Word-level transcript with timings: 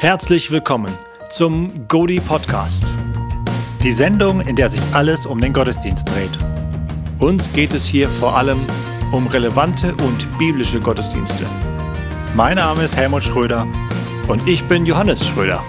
Herzlich 0.00 0.50
willkommen 0.50 0.96
zum 1.28 1.86
Godi 1.86 2.20
Podcast. 2.20 2.84
Die 3.82 3.92
Sendung, 3.92 4.40
in 4.40 4.56
der 4.56 4.70
sich 4.70 4.80
alles 4.94 5.26
um 5.26 5.42
den 5.42 5.52
Gottesdienst 5.52 6.08
dreht. 6.08 6.30
Uns 7.18 7.52
geht 7.52 7.74
es 7.74 7.84
hier 7.84 8.08
vor 8.08 8.34
allem 8.34 8.58
um 9.12 9.26
relevante 9.26 9.94
und 9.96 10.38
biblische 10.38 10.80
Gottesdienste. 10.80 11.44
Mein 12.34 12.56
Name 12.56 12.84
ist 12.84 12.96
Helmut 12.96 13.24
Schröder 13.24 13.66
und 14.26 14.48
ich 14.48 14.64
bin 14.64 14.86
Johannes 14.86 15.26
Schröder. 15.26 15.62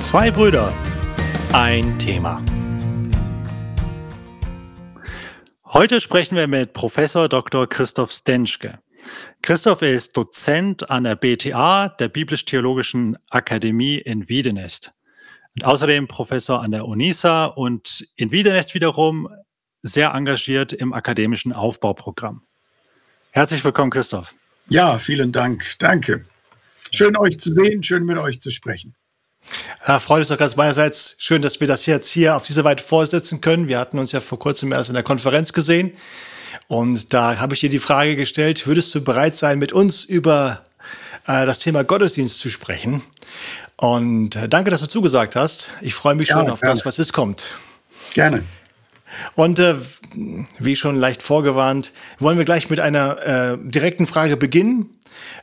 Zwei 0.00 0.30
Brüder, 0.30 0.72
ein 1.52 1.98
Thema. 1.98 2.42
Heute 5.66 6.00
sprechen 6.00 6.36
wir 6.36 6.46
mit 6.46 6.72
Professor 6.72 7.28
Dr. 7.28 7.68
Christoph 7.68 8.12
Stenschke. 8.12 8.78
Christoph 9.46 9.82
ist 9.82 10.16
Dozent 10.16 10.90
an 10.90 11.04
der 11.04 11.14
BTA, 11.14 11.88
der 11.88 12.08
Biblisch-Theologischen 12.08 13.16
Akademie 13.30 13.94
in 13.94 14.28
Wiedenest. 14.28 14.90
Und 15.54 15.64
außerdem 15.64 16.08
Professor 16.08 16.62
an 16.62 16.72
der 16.72 16.84
UNISA 16.84 17.44
und 17.44 18.08
in 18.16 18.32
Wiedenest 18.32 18.74
wiederum 18.74 19.28
sehr 19.82 20.10
engagiert 20.10 20.72
im 20.72 20.92
akademischen 20.92 21.52
Aufbauprogramm. 21.52 22.42
Herzlich 23.30 23.62
willkommen, 23.62 23.92
Christoph. 23.92 24.34
Ja, 24.68 24.98
vielen 24.98 25.30
Dank. 25.30 25.62
Danke. 25.78 26.24
Schön 26.90 27.16
euch 27.16 27.38
zu 27.38 27.52
sehen, 27.52 27.84
schön 27.84 28.04
mit 28.04 28.18
euch 28.18 28.40
zu 28.40 28.50
sprechen. 28.50 28.96
Ja, 29.86 30.00
freut 30.00 30.18
uns 30.18 30.28
doch 30.28 30.38
ganz 30.38 30.56
meinerseits. 30.56 31.14
Schön, 31.18 31.40
dass 31.40 31.60
wir 31.60 31.68
das 31.68 31.86
jetzt 31.86 32.10
hier 32.10 32.34
auf 32.34 32.44
diese 32.44 32.64
Weise 32.64 32.82
vorsetzen 32.82 33.40
können. 33.40 33.68
Wir 33.68 33.78
hatten 33.78 34.00
uns 34.00 34.10
ja 34.10 34.18
vor 34.18 34.40
kurzem 34.40 34.72
erst 34.72 34.88
in 34.88 34.94
der 34.94 35.04
Konferenz 35.04 35.52
gesehen. 35.52 35.92
Und 36.68 37.14
da 37.14 37.38
habe 37.38 37.54
ich 37.54 37.60
dir 37.60 37.70
die 37.70 37.78
Frage 37.78 38.16
gestellt, 38.16 38.66
würdest 38.66 38.94
du 38.94 39.00
bereit 39.02 39.36
sein, 39.36 39.58
mit 39.58 39.72
uns 39.72 40.04
über 40.04 40.64
äh, 41.26 41.46
das 41.46 41.58
Thema 41.58 41.84
Gottesdienst 41.84 42.38
zu 42.38 42.48
sprechen? 42.48 43.02
Und 43.76 44.36
äh, 44.36 44.48
danke, 44.48 44.70
dass 44.70 44.80
du 44.80 44.88
zugesagt 44.88 45.36
hast. 45.36 45.70
Ich 45.80 45.94
freue 45.94 46.14
mich 46.14 46.28
ja, 46.28 46.36
schon 46.36 46.50
auf 46.50 46.60
gerne. 46.60 46.74
das, 46.74 46.86
was 46.86 46.96
jetzt 46.96 47.12
kommt. 47.12 47.54
Gerne. 48.14 48.42
Und 49.34 49.58
äh, 49.58 49.76
wie 50.58 50.76
schon 50.76 50.96
leicht 50.96 51.22
vorgewarnt, 51.22 51.92
wollen 52.18 52.38
wir 52.38 52.44
gleich 52.44 52.70
mit 52.70 52.80
einer 52.80 53.54
äh, 53.54 53.58
direkten 53.58 54.06
Frage 54.06 54.36
beginnen. 54.36 54.90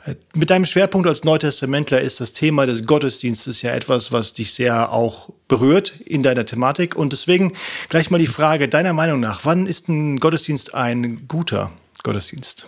Äh, 0.05 0.15
mit 0.33 0.49
deinem 0.49 0.65
Schwerpunkt 0.65 1.07
als 1.07 1.23
Neutestamentler 1.23 2.01
ist 2.01 2.19
das 2.19 2.33
Thema 2.33 2.65
des 2.65 2.85
Gottesdienstes 2.85 3.61
ja 3.61 3.73
etwas, 3.73 4.11
was 4.11 4.33
dich 4.33 4.53
sehr 4.53 4.91
auch 4.91 5.29
berührt 5.47 6.01
in 6.05 6.23
deiner 6.23 6.45
Thematik. 6.45 6.95
Und 6.95 7.13
deswegen 7.13 7.53
gleich 7.89 8.09
mal 8.09 8.19
die 8.19 8.27
Frage 8.27 8.67
deiner 8.67 8.93
Meinung 8.93 9.19
nach, 9.19 9.45
wann 9.45 9.65
ist 9.65 9.89
ein 9.89 10.17
Gottesdienst 10.17 10.73
ein 10.73 11.27
guter 11.27 11.71
Gottesdienst? 12.03 12.67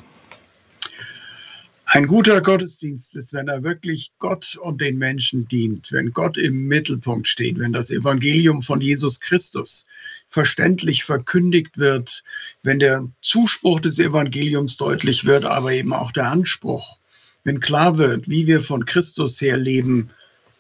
Ein 1.88 2.08
guter 2.08 2.42
Gottesdienst 2.42 3.16
ist, 3.16 3.32
wenn 3.34 3.48
er 3.48 3.64
wirklich 3.64 4.12
Gott 4.18 4.58
und 4.60 4.82
den 4.82 4.98
Menschen 4.98 5.48
dient, 5.48 5.92
wenn 5.92 6.12
Gott 6.12 6.36
im 6.38 6.68
Mittelpunkt 6.68 7.28
steht, 7.28 7.60
wenn 7.60 7.74
das 7.74 7.92
Evangelium 7.92 8.62
von 8.64 8.82
Jesus 8.82 9.20
Christus 9.20 9.88
verständlich 10.36 11.06
verkündigt 11.06 11.78
wird, 11.78 12.22
wenn 12.62 12.78
der 12.80 13.08
Zuspruch 13.22 13.80
des 13.80 14.00
Evangeliums 14.00 14.76
deutlich 14.76 15.24
wird, 15.24 15.46
aber 15.46 15.72
eben 15.72 15.94
auch 15.94 16.12
der 16.12 16.30
Anspruch, 16.30 16.98
wenn 17.46 17.62
klar 17.62 17.98
wird, 17.98 18.28
wie 18.28 18.46
wir 18.46 18.60
von 18.60 18.86
Christus 18.86 19.40
her 19.40 19.56
leben 19.56 20.10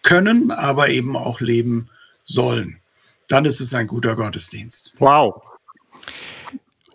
können, 0.01 0.49
aber 0.51 0.87
eben 0.87 1.17
auch 1.17 1.41
leben 1.41 1.89
sollen, 2.23 2.77
dann 3.27 3.43
ist 3.43 3.59
es 3.59 3.73
ein 3.73 3.87
guter 3.87 4.15
Gottesdienst. 4.15 4.93
Wow. 4.99 5.41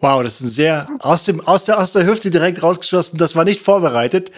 Wow, 0.01 0.23
das 0.23 0.41
ist 0.41 0.47
ein 0.47 0.51
sehr 0.51 0.89
aus 1.01 1.27
dem 1.27 1.47
aus 1.47 1.67
der 1.67 1.79
aus 1.79 1.93
der 1.93 2.07
Hüfte 2.07 2.31
direkt 2.31 2.63
rausgeschossen. 2.63 3.19
Das 3.19 3.37
war 3.37 3.45
nicht 3.45 3.61
vorbereitet. 3.61 4.33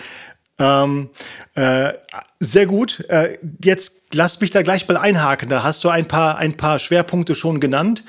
Ähm, 0.63 1.11
äh, 1.55 1.93
sehr 2.39 2.67
gut. 2.67 3.05
Äh, 3.09 3.39
jetzt 3.63 4.03
lass 4.13 4.41
mich 4.41 4.51
da 4.51 4.63
gleich 4.63 4.87
mal 4.87 4.97
einhaken. 4.97 5.49
Da 5.49 5.63
hast 5.65 5.83
du 5.83 5.89
ein 5.89 6.07
paar, 6.07 6.39
ein 6.39 6.57
paar 6.57 6.79
Schwerpunkte 6.79 7.35
schon 7.35 7.59
genannt. 7.59 8.05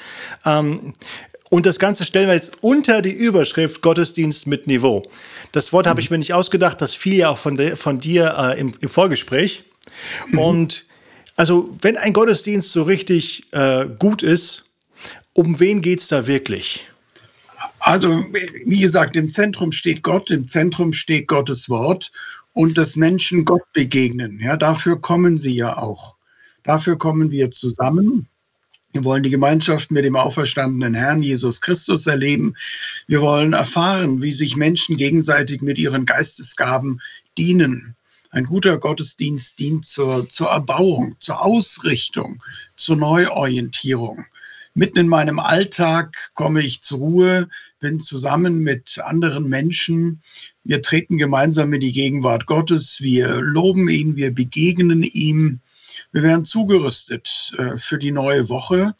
Ähm, 0.45 0.93
und 1.49 1.65
das 1.65 1.79
Ganze 1.79 2.05
stellen 2.05 2.27
wir 2.27 2.35
jetzt 2.35 2.51
unter 2.61 3.01
die 3.01 3.11
Überschrift 3.11 3.81
Gottesdienst 3.81 4.47
mit 4.47 4.67
Niveau. 4.67 5.03
Das 5.51 5.73
Wort 5.73 5.85
mhm. 5.85 5.89
habe 5.91 6.01
ich 6.01 6.11
mir 6.11 6.17
nicht 6.17 6.33
ausgedacht, 6.33 6.79
das 6.81 6.93
fiel 6.93 7.15
ja 7.15 7.29
auch 7.29 7.37
von, 7.37 7.57
de, 7.57 7.75
von 7.75 7.99
dir 7.99 8.35
äh, 8.37 8.59
im, 8.59 8.71
im, 8.79 8.89
Vorgespräch. 8.89 9.63
Mhm. 10.27 10.39
Und 10.39 10.85
also, 11.35 11.71
wenn 11.81 11.97
ein 11.97 12.13
Gottesdienst 12.13 12.71
so 12.71 12.83
richtig 12.83 13.51
äh, 13.51 13.87
gut 13.97 14.21
ist, 14.21 14.65
um 15.33 15.59
wen 15.59 15.81
geht 15.81 15.99
es 15.99 16.07
da 16.07 16.27
wirklich? 16.27 16.87
Also, 17.79 18.23
wie 18.65 18.79
gesagt, 18.79 19.17
im 19.17 19.29
Zentrum 19.29 19.71
steht 19.71 20.03
Gott, 20.03 20.31
im 20.31 20.47
Zentrum 20.47 20.93
steht 20.93 21.27
Gottes 21.27 21.69
Wort 21.69 22.11
und 22.53 22.77
dass 22.77 22.95
Menschen 22.95 23.45
Gott 23.45 23.63
begegnen. 23.73 24.39
Ja, 24.39 24.57
dafür 24.57 24.99
kommen 24.99 25.37
sie 25.37 25.55
ja 25.55 25.77
auch. 25.77 26.15
Dafür 26.63 26.97
kommen 26.97 27.31
wir 27.31 27.51
zusammen. 27.51 28.27
Wir 28.93 29.03
wollen 29.03 29.23
die 29.23 29.31
Gemeinschaft 29.31 29.89
mit 29.89 30.05
dem 30.05 30.15
auferstandenen 30.15 30.93
Herrn 30.93 31.23
Jesus 31.23 31.61
Christus 31.61 32.05
erleben. 32.05 32.53
Wir 33.07 33.21
wollen 33.21 33.53
erfahren, 33.53 34.21
wie 34.21 34.31
sich 34.31 34.55
Menschen 34.55 34.97
gegenseitig 34.97 35.61
mit 35.61 35.79
ihren 35.79 36.05
Geistesgaben 36.05 37.01
dienen. 37.37 37.95
Ein 38.29 38.45
guter 38.45 38.77
Gottesdienst 38.77 39.57
dient 39.57 39.85
zur, 39.85 40.29
zur 40.29 40.49
Erbauung, 40.49 41.15
zur 41.19 41.43
Ausrichtung, 41.43 42.41
zur 42.75 42.95
Neuorientierung. 42.95 44.25
Mitten 44.75 44.97
in 44.97 45.07
meinem 45.07 45.37
Alltag 45.37 46.31
komme 46.33 46.61
ich 46.61 46.81
zur 46.81 46.97
Ruhe, 46.97 47.47
bin 47.79 47.99
zusammen 47.99 48.57
mit 48.57 48.99
anderen 49.03 49.47
Menschen. 49.47 50.23
Wir 50.63 50.81
treten 50.81 51.19
gemeinsam 51.19 51.71
in 51.73 51.81
die 51.81 51.91
Gegenwart 51.91 52.47
Gottes. 52.47 52.99
Wir 52.99 53.39
loben 53.39 53.87
ihn, 53.87 54.15
wir 54.15 54.33
begegnen 54.33 55.03
ihm. 55.03 55.61
Wir 56.11 56.23
werden 56.23 56.43
zugerüstet 56.43 57.53
äh, 57.59 57.77
für 57.77 57.99
die 57.99 58.09
neue 58.09 58.49
Woche 58.49 58.95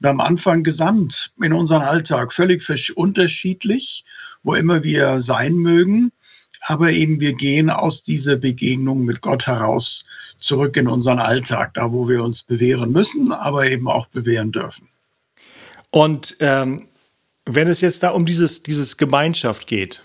und 0.00 0.06
am 0.08 0.18
Anfang 0.18 0.64
gesandt 0.64 1.30
in 1.40 1.52
unseren 1.52 1.82
Alltag, 1.82 2.32
völlig 2.32 2.96
unterschiedlich, 2.96 4.04
wo 4.42 4.54
immer 4.54 4.82
wir 4.82 5.20
sein 5.20 5.54
mögen. 5.54 6.10
Aber 6.62 6.90
eben 6.90 7.20
wir 7.20 7.34
gehen 7.34 7.70
aus 7.70 8.02
dieser 8.02 8.34
Begegnung 8.34 9.04
mit 9.04 9.20
Gott 9.20 9.46
heraus 9.46 10.04
zurück 10.38 10.76
in 10.76 10.88
unseren 10.88 11.20
Alltag, 11.20 11.74
da 11.74 11.92
wo 11.92 12.08
wir 12.08 12.24
uns 12.24 12.42
bewähren 12.42 12.90
müssen, 12.90 13.30
aber 13.30 13.70
eben 13.70 13.86
auch 13.86 14.08
bewähren 14.08 14.50
dürfen. 14.50 14.91
Und 15.92 16.36
ähm, 16.40 16.88
wenn 17.44 17.68
es 17.68 17.80
jetzt 17.80 18.02
da 18.02 18.10
um 18.10 18.26
dieses, 18.26 18.62
dieses 18.62 18.96
Gemeinschaft 18.96 19.66
geht, 19.68 20.02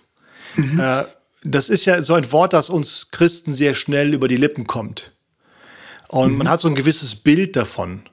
mhm. 0.55 0.79
äh, 0.79 1.03
das 1.43 1.69
ist 1.69 1.85
ja 1.85 2.03
so 2.03 2.13
ein 2.13 2.31
Wort, 2.31 2.53
das 2.53 2.69
uns 2.69 3.09
Christen 3.09 3.53
sehr 3.53 3.73
schnell 3.73 4.13
über 4.13 4.27
die 4.27 4.37
Lippen 4.37 4.67
kommt. 4.67 5.13
Und 6.09 6.33
mhm. 6.33 6.37
man 6.39 6.49
hat 6.49 6.61
so 6.61 6.67
ein 6.67 6.75
gewisses 6.75 7.15
Bild 7.15 7.55
davon. 7.55 8.03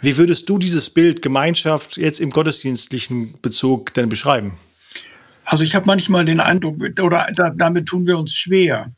Wie 0.00 0.16
würdest 0.16 0.48
du 0.48 0.58
dieses 0.58 0.90
Bild 0.90 1.22
Gemeinschaft 1.22 1.96
jetzt 1.96 2.20
im 2.20 2.30
gottesdienstlichen 2.30 3.40
Bezug 3.40 3.94
denn 3.94 4.08
beschreiben? 4.08 4.56
Also 5.44 5.64
ich 5.64 5.74
habe 5.74 5.86
manchmal 5.86 6.24
den 6.24 6.40
Eindruck, 6.40 6.76
oder 7.00 7.28
da, 7.34 7.50
damit 7.50 7.86
tun 7.86 8.06
wir 8.06 8.18
uns 8.18 8.34
schwer. 8.34 8.92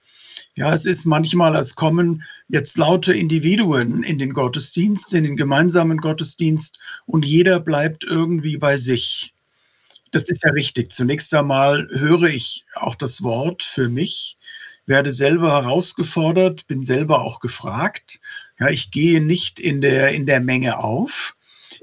Ja, 0.55 0.73
es 0.75 0.85
ist 0.85 1.07
manchmal, 1.07 1.57
als 1.57 1.75
kommen 1.75 2.23
jetzt 2.49 2.77
laute 2.77 3.13
Individuen 3.13 4.03
in 4.03 4.19
den 4.19 4.33
Gottesdienst, 4.33 5.15
in 5.15 5.25
den 5.25 5.37
gemeinsamen 5.37 5.99
Gottesdienst 5.99 6.79
und 7.07 7.25
jeder 7.25 7.61
bleibt 7.61 8.05
irgendwie 8.05 8.57
bei 8.57 8.77
sich. 8.77 9.33
Das 10.11 10.29
ist 10.29 10.45
ja 10.45 10.51
richtig. 10.51 10.93
Zunächst 10.93 11.33
einmal 11.35 11.89
höre 11.91 12.25
ich 12.25 12.65
auch 12.75 12.95
das 12.95 13.23
Wort 13.23 13.63
für 13.63 13.89
mich, 13.89 14.37
werde 14.85 15.13
selber 15.13 15.53
herausgefordert, 15.53 16.67
bin 16.67 16.83
selber 16.83 17.23
auch 17.23 17.41
gefragt. 17.41 18.21
Ja, 18.61 18.69
ich 18.69 18.91
gehe 18.91 19.23
nicht 19.23 19.59
in 19.59 19.81
der, 19.81 20.09
in 20.11 20.27
der 20.27 20.41
Menge 20.41 20.79
auf. 20.79 21.35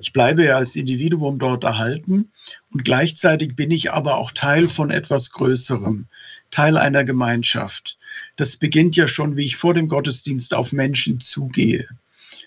Ich 0.01 0.13
bleibe 0.13 0.45
ja 0.45 0.55
als 0.55 0.77
Individuum 0.77 1.39
dort 1.39 1.65
erhalten 1.65 2.31
und 2.71 2.85
gleichzeitig 2.85 3.57
bin 3.57 3.69
ich 3.69 3.91
aber 3.91 4.15
auch 4.15 4.31
Teil 4.31 4.69
von 4.69 4.91
etwas 4.91 5.31
Größerem, 5.31 6.07
Teil 6.51 6.77
einer 6.77 7.03
Gemeinschaft. 7.03 7.99
Das 8.37 8.55
beginnt 8.55 8.95
ja 8.95 9.09
schon, 9.09 9.35
wie 9.35 9.45
ich 9.45 9.57
vor 9.57 9.73
dem 9.73 9.89
Gottesdienst 9.89 10.53
auf 10.53 10.71
Menschen 10.71 11.19
zugehe, 11.19 11.85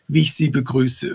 wie 0.09 0.23
ich 0.23 0.33
sie 0.33 0.49
begrüße, 0.49 1.15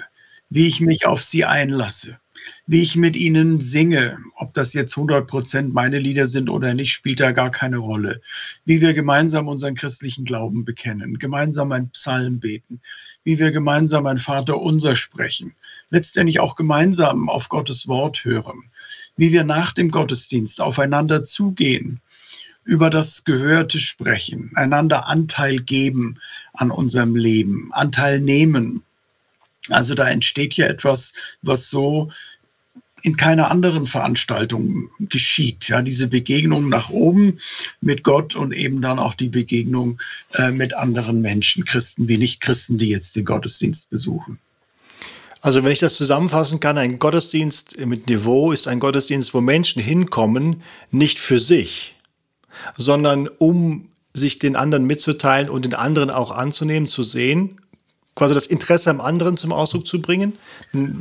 wie 0.52 0.68
ich 0.68 0.80
mich 0.80 1.08
auf 1.08 1.24
sie 1.24 1.44
einlasse, 1.44 2.20
wie 2.68 2.84
ich 2.84 2.96
mit 2.96 3.16
ihnen 3.16 3.60
singe. 3.60 4.20
Ob 4.36 4.54
das 4.54 4.74
jetzt 4.74 4.96
100 4.96 5.28
Prozent 5.28 5.74
meine 5.74 5.98
Lieder 5.98 6.28
sind 6.28 6.52
oder 6.52 6.76
nicht, 6.76 6.94
spielt 6.94 7.20
da 7.20 7.32
gar 7.32 7.50
keine 7.50 7.78
Rolle. 7.78 8.22
Wie 8.64 8.80
wir 8.80 8.94
gemeinsam 8.94 9.48
unseren 9.48 9.74
christlichen 9.74 10.24
Glauben 10.24 10.66
bekennen, 10.66 11.18
gemeinsam 11.18 11.72
ein 11.72 11.90
Psalm 11.90 12.40
beten, 12.40 12.80
wie 13.28 13.40
wir 13.40 13.52
gemeinsam 13.52 14.06
ein 14.06 14.20
Vater 14.20 14.62
unser 14.62 14.96
sprechen, 14.96 15.54
letztendlich 15.90 16.40
auch 16.40 16.56
gemeinsam 16.56 17.28
auf 17.28 17.50
Gottes 17.50 17.86
Wort 17.90 18.24
hören, 18.24 18.72
wie 19.18 19.34
wir 19.34 19.44
nach 19.44 19.74
dem 19.74 19.92
Gottesdienst 19.92 20.62
aufeinander 20.62 21.26
zugehen, 21.26 22.00
über 22.64 22.90
das 22.90 23.26
Gehörte 23.26 23.82
sprechen, 23.82 24.52
einander 24.56 25.08
Anteil 25.08 25.58
geben 25.58 26.22
an 26.54 26.72
unserem 26.72 27.18
Leben, 27.18 27.70
Anteil 27.74 28.22
nehmen. 28.22 28.86
Also 29.68 29.94
da 29.94 30.08
entsteht 30.08 30.54
ja 30.54 30.68
etwas, 30.68 31.12
was 31.42 31.70
so 31.70 32.10
in 33.04 33.16
keiner 33.16 33.52
anderen 33.52 33.86
Veranstaltung 33.86 34.90
geschieht. 35.00 35.68
Ja, 35.68 35.82
diese 35.82 36.08
Begegnung 36.08 36.70
nach 36.70 36.90
oben 36.90 37.38
mit 37.82 38.04
Gott 38.04 38.36
und 38.36 38.54
eben 38.54 38.82
dann 38.82 39.00
auch 39.00 39.14
die 39.14 39.30
Begegnung 39.30 40.00
äh, 40.34 40.52
mit 40.52 40.74
anderen 40.74 41.22
Menschen, 41.22 41.66
Christen 41.66 42.08
wie 42.08 42.18
Nicht-Christen, 42.18 42.78
die 42.78 42.90
jetzt 42.90 43.16
den 43.16 43.26
Gottesdienst 43.26 43.90
besuchen. 43.90 44.40
Also 45.42 45.64
wenn 45.64 45.72
ich 45.72 45.80
das 45.80 45.96
zusammenfassen 45.96 46.60
kann, 46.60 46.78
ein 46.78 47.00
Gottesdienst 47.00 47.80
mit 47.86 48.08
Niveau 48.08 48.52
ist 48.52 48.68
ein 48.68 48.80
Gottesdienst, 48.80 49.34
wo 49.34 49.42
Menschen 49.42 49.82
hinkommen, 49.82 50.64
nicht 50.92 51.20
für 51.20 51.40
sich, 51.40 51.96
sondern 52.76 53.28
um 53.38 53.90
sich 54.14 54.40
den 54.40 54.56
anderen 54.56 54.86
mitzuteilen 54.86 55.50
und 55.50 55.64
den 55.64 55.76
anderen 55.76 56.10
auch 56.10 56.32
anzunehmen, 56.32 56.88
zu 56.88 57.04
sehen, 57.04 57.62
quasi 58.16 58.34
das 58.34 58.48
Interesse 58.48 58.90
am 58.90 59.00
anderen 59.00 59.38
zum 59.38 59.54
Ausdruck 59.54 59.86
zu 59.86 60.02
bringen? 60.02 60.38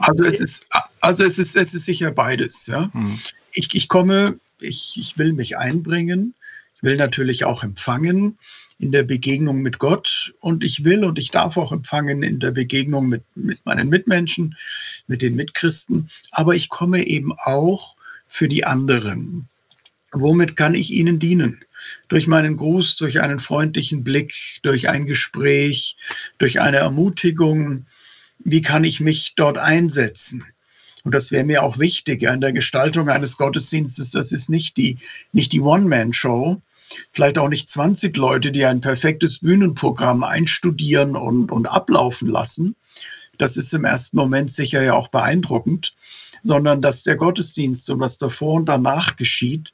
Also 0.00 0.24
es 0.24 0.38
ist, 0.38 0.66
also 1.00 1.24
es 1.24 1.38
ist, 1.38 1.56
es 1.56 1.74
ist 1.74 1.84
sicher 1.84 2.10
beides. 2.10 2.66
Ja. 2.66 2.92
Hm. 2.92 3.18
Ich, 3.52 3.74
ich 3.74 3.88
komme, 3.88 4.38
ich, 4.60 4.96
ich 4.98 5.18
will 5.18 5.32
mich 5.32 5.56
einbringen, 5.56 6.34
ich 6.76 6.82
will 6.82 6.96
natürlich 6.96 7.44
auch 7.44 7.62
empfangen 7.62 8.38
in 8.78 8.92
der 8.92 9.02
Begegnung 9.02 9.62
mit 9.62 9.78
Gott 9.78 10.34
und 10.40 10.62
ich 10.62 10.84
will 10.84 11.04
und 11.04 11.18
ich 11.18 11.30
darf 11.30 11.56
auch 11.56 11.72
empfangen 11.72 12.22
in 12.22 12.40
der 12.40 12.50
Begegnung 12.50 13.08
mit, 13.08 13.22
mit 13.34 13.64
meinen 13.64 13.88
Mitmenschen, 13.88 14.56
mit 15.06 15.22
den 15.22 15.34
Mitchristen, 15.34 16.10
aber 16.30 16.54
ich 16.54 16.68
komme 16.68 17.06
eben 17.06 17.32
auch 17.32 17.96
für 18.28 18.48
die 18.48 18.64
anderen. 18.64 19.48
Womit 20.12 20.56
kann 20.56 20.74
ich 20.74 20.90
ihnen 20.90 21.18
dienen? 21.18 21.62
Durch 22.08 22.26
meinen 22.26 22.56
Gruß, 22.56 22.96
durch 22.96 23.20
einen 23.20 23.38
freundlichen 23.38 24.02
Blick, 24.02 24.34
durch 24.62 24.88
ein 24.88 25.06
Gespräch, 25.06 25.96
durch 26.38 26.60
eine 26.60 26.78
Ermutigung. 26.78 27.86
Wie 28.38 28.62
kann 28.62 28.84
ich 28.84 29.00
mich 29.00 29.34
dort 29.36 29.58
einsetzen? 29.58 30.44
Und 31.06 31.14
das 31.14 31.30
wäre 31.30 31.44
mir 31.44 31.62
auch 31.62 31.78
wichtig 31.78 32.24
in 32.24 32.40
der 32.40 32.52
Gestaltung 32.52 33.08
eines 33.08 33.36
Gottesdienstes. 33.36 34.10
Das 34.10 34.32
ist 34.32 34.50
nicht 34.50 34.76
die, 34.76 34.98
nicht 35.30 35.52
die 35.52 35.60
One-Man-Show, 35.60 36.60
vielleicht 37.12 37.38
auch 37.38 37.48
nicht 37.48 37.70
20 37.70 38.16
Leute, 38.16 38.50
die 38.50 38.64
ein 38.64 38.80
perfektes 38.80 39.38
Bühnenprogramm 39.38 40.24
einstudieren 40.24 41.14
und, 41.14 41.52
und 41.52 41.66
ablaufen 41.66 42.28
lassen. 42.28 42.74
Das 43.38 43.56
ist 43.56 43.72
im 43.72 43.84
ersten 43.84 44.16
Moment 44.16 44.50
sicher 44.50 44.82
ja 44.82 44.94
auch 44.94 45.06
beeindruckend, 45.06 45.94
sondern 46.42 46.82
dass 46.82 47.04
der 47.04 47.14
Gottesdienst 47.14 47.88
und 47.88 48.00
was 48.00 48.18
davor 48.18 48.54
und 48.54 48.66
danach 48.66 49.14
geschieht, 49.14 49.72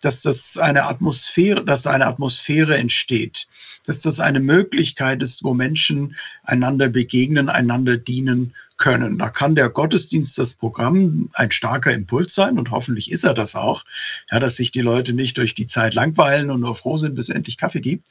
dass 0.00 0.22
das 0.22 0.56
eine 0.56 0.84
Atmosphäre, 0.84 1.62
dass 1.62 1.86
eine 1.86 2.06
Atmosphäre 2.06 2.78
entsteht, 2.78 3.48
dass 3.84 4.00
das 4.00 4.18
eine 4.18 4.40
Möglichkeit 4.40 5.22
ist, 5.22 5.44
wo 5.44 5.52
Menschen 5.52 6.16
einander 6.42 6.88
begegnen, 6.88 7.50
einander 7.50 7.98
dienen 7.98 8.54
können. 8.80 9.18
Da 9.18 9.28
kann 9.28 9.54
der 9.54 9.68
Gottesdienst, 9.68 10.36
das 10.36 10.54
Programm 10.54 11.28
ein 11.34 11.52
starker 11.52 11.92
Impuls 11.92 12.34
sein 12.34 12.58
und 12.58 12.72
hoffentlich 12.72 13.12
ist 13.12 13.22
er 13.22 13.34
das 13.34 13.54
auch, 13.54 13.84
ja, 14.32 14.40
dass 14.40 14.56
sich 14.56 14.72
die 14.72 14.80
Leute 14.80 15.12
nicht 15.12 15.38
durch 15.38 15.54
die 15.54 15.68
Zeit 15.68 15.94
langweilen 15.94 16.50
und 16.50 16.60
nur 16.60 16.74
froh 16.74 16.96
sind, 16.96 17.14
bis 17.14 17.28
es 17.28 17.34
endlich 17.34 17.58
Kaffee 17.58 17.80
gibt. 17.80 18.08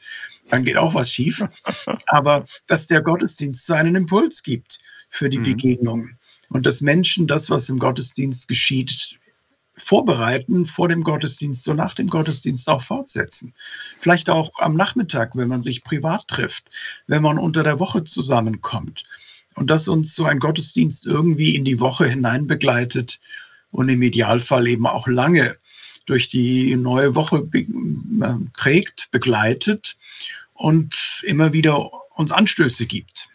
Dann 0.49 0.63
geht 0.63 0.77
auch 0.77 0.93
was 0.93 1.11
schief. 1.11 1.43
Aber 2.07 2.45
dass 2.67 2.87
der 2.87 3.01
Gottesdienst 3.01 3.65
so 3.65 3.73
einen 3.73 3.95
Impuls 3.95 4.41
gibt 4.43 4.79
für 5.09 5.29
die 5.29 5.39
mhm. 5.39 5.43
Begegnung 5.43 6.09
und 6.49 6.65
dass 6.65 6.81
Menschen 6.81 7.27
das, 7.27 7.49
was 7.49 7.67
im 7.67 7.79
Gottesdienst 7.79 8.47
geschieht, 8.47 9.19
vorbereiten 9.75 10.65
vor 10.65 10.89
dem 10.89 11.03
Gottesdienst 11.03 11.67
und 11.67 11.77
nach 11.77 11.95
dem 11.95 12.07
Gottesdienst 12.07 12.67
auch 12.69 12.81
fortsetzen. 12.81 13.53
Vielleicht 13.99 14.29
auch 14.29 14.51
am 14.59 14.75
Nachmittag, 14.75 15.35
wenn 15.35 15.47
man 15.47 15.61
sich 15.61 15.83
privat 15.83 16.27
trifft, 16.27 16.69
wenn 17.07 17.23
man 17.23 17.39
unter 17.39 17.63
der 17.63 17.79
Woche 17.79 18.03
zusammenkommt. 18.03 19.05
Und 19.59 19.69
dass 19.69 19.87
uns 19.87 20.15
so 20.15 20.25
ein 20.25 20.39
Gottesdienst 20.39 21.05
irgendwie 21.05 21.55
in 21.55 21.65
die 21.65 21.79
Woche 21.79 22.07
hinein 22.07 22.47
begleitet 22.47 23.19
und 23.71 23.89
im 23.89 24.01
Idealfall 24.01 24.67
eben 24.67 24.87
auch 24.87 25.07
lange 25.07 25.57
durch 26.05 26.27
die 26.29 26.75
neue 26.75 27.13
Woche 27.13 27.47
äh, 27.53 27.65
trägt, 28.57 29.09
begleitet 29.11 29.97
und 30.53 31.21
immer 31.23 31.53
wieder 31.53 31.91
uns 32.15 32.31
Anstöße 32.31 32.85
gibt. 32.85 33.27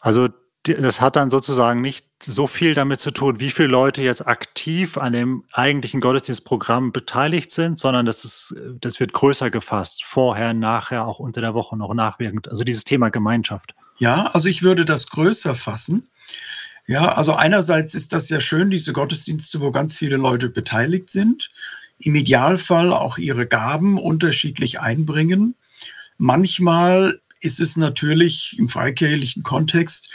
Also 0.00 0.28
das 0.62 1.00
hat 1.00 1.16
dann 1.16 1.30
sozusagen 1.30 1.80
nicht 1.80 2.06
so 2.22 2.46
viel 2.46 2.74
damit 2.74 3.00
zu 3.00 3.10
tun, 3.10 3.40
wie 3.40 3.50
viele 3.50 3.68
Leute 3.68 4.02
jetzt 4.02 4.26
aktiv 4.26 4.98
an 4.98 5.12
dem 5.12 5.44
eigentlichen 5.52 6.00
Gottesdienstprogramm 6.00 6.92
beteiligt 6.92 7.50
sind, 7.52 7.78
sondern 7.78 8.06
das 8.06 8.24
ist, 8.24 8.54
das 8.80 9.00
wird 9.00 9.12
größer 9.12 9.50
gefasst. 9.50 10.04
Vorher, 10.04 10.52
nachher, 10.52 11.06
auch 11.06 11.18
unter 11.18 11.40
der 11.40 11.54
Woche 11.54 11.76
noch 11.76 11.94
nachwirkend. 11.94 12.48
Also 12.48 12.64
dieses 12.64 12.84
Thema 12.84 13.08
Gemeinschaft. 13.08 13.74
Ja, 13.98 14.26
also 14.32 14.48
ich 14.48 14.62
würde 14.62 14.84
das 14.84 15.08
größer 15.08 15.54
fassen. 15.54 16.08
Ja, 16.86 17.12
also 17.12 17.34
einerseits 17.34 17.94
ist 17.94 18.12
das 18.12 18.28
ja 18.28 18.40
schön, 18.40 18.70
diese 18.70 18.92
Gottesdienste, 18.92 19.60
wo 19.60 19.70
ganz 19.70 19.96
viele 19.96 20.16
Leute 20.16 20.48
beteiligt 20.48 21.10
sind. 21.10 21.50
Im 21.98 22.14
Idealfall 22.14 22.92
auch 22.92 23.18
ihre 23.18 23.46
Gaben 23.46 23.98
unterschiedlich 23.98 24.80
einbringen. 24.80 25.54
Manchmal 26.16 27.20
ist 27.40 27.60
es 27.60 27.76
natürlich 27.76 28.56
im 28.58 28.68
freikirchlichen 28.68 29.42
Kontext 29.42 30.10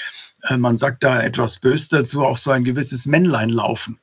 äh, 0.50 0.58
man 0.58 0.78
sagt 0.78 1.04
da 1.04 1.22
etwas 1.22 1.58
bös 1.58 1.88
dazu, 1.88 2.24
auch 2.24 2.38
so 2.38 2.52
ein 2.52 2.64
gewisses 2.64 3.06
Männlein 3.06 3.50
laufen. 3.50 4.00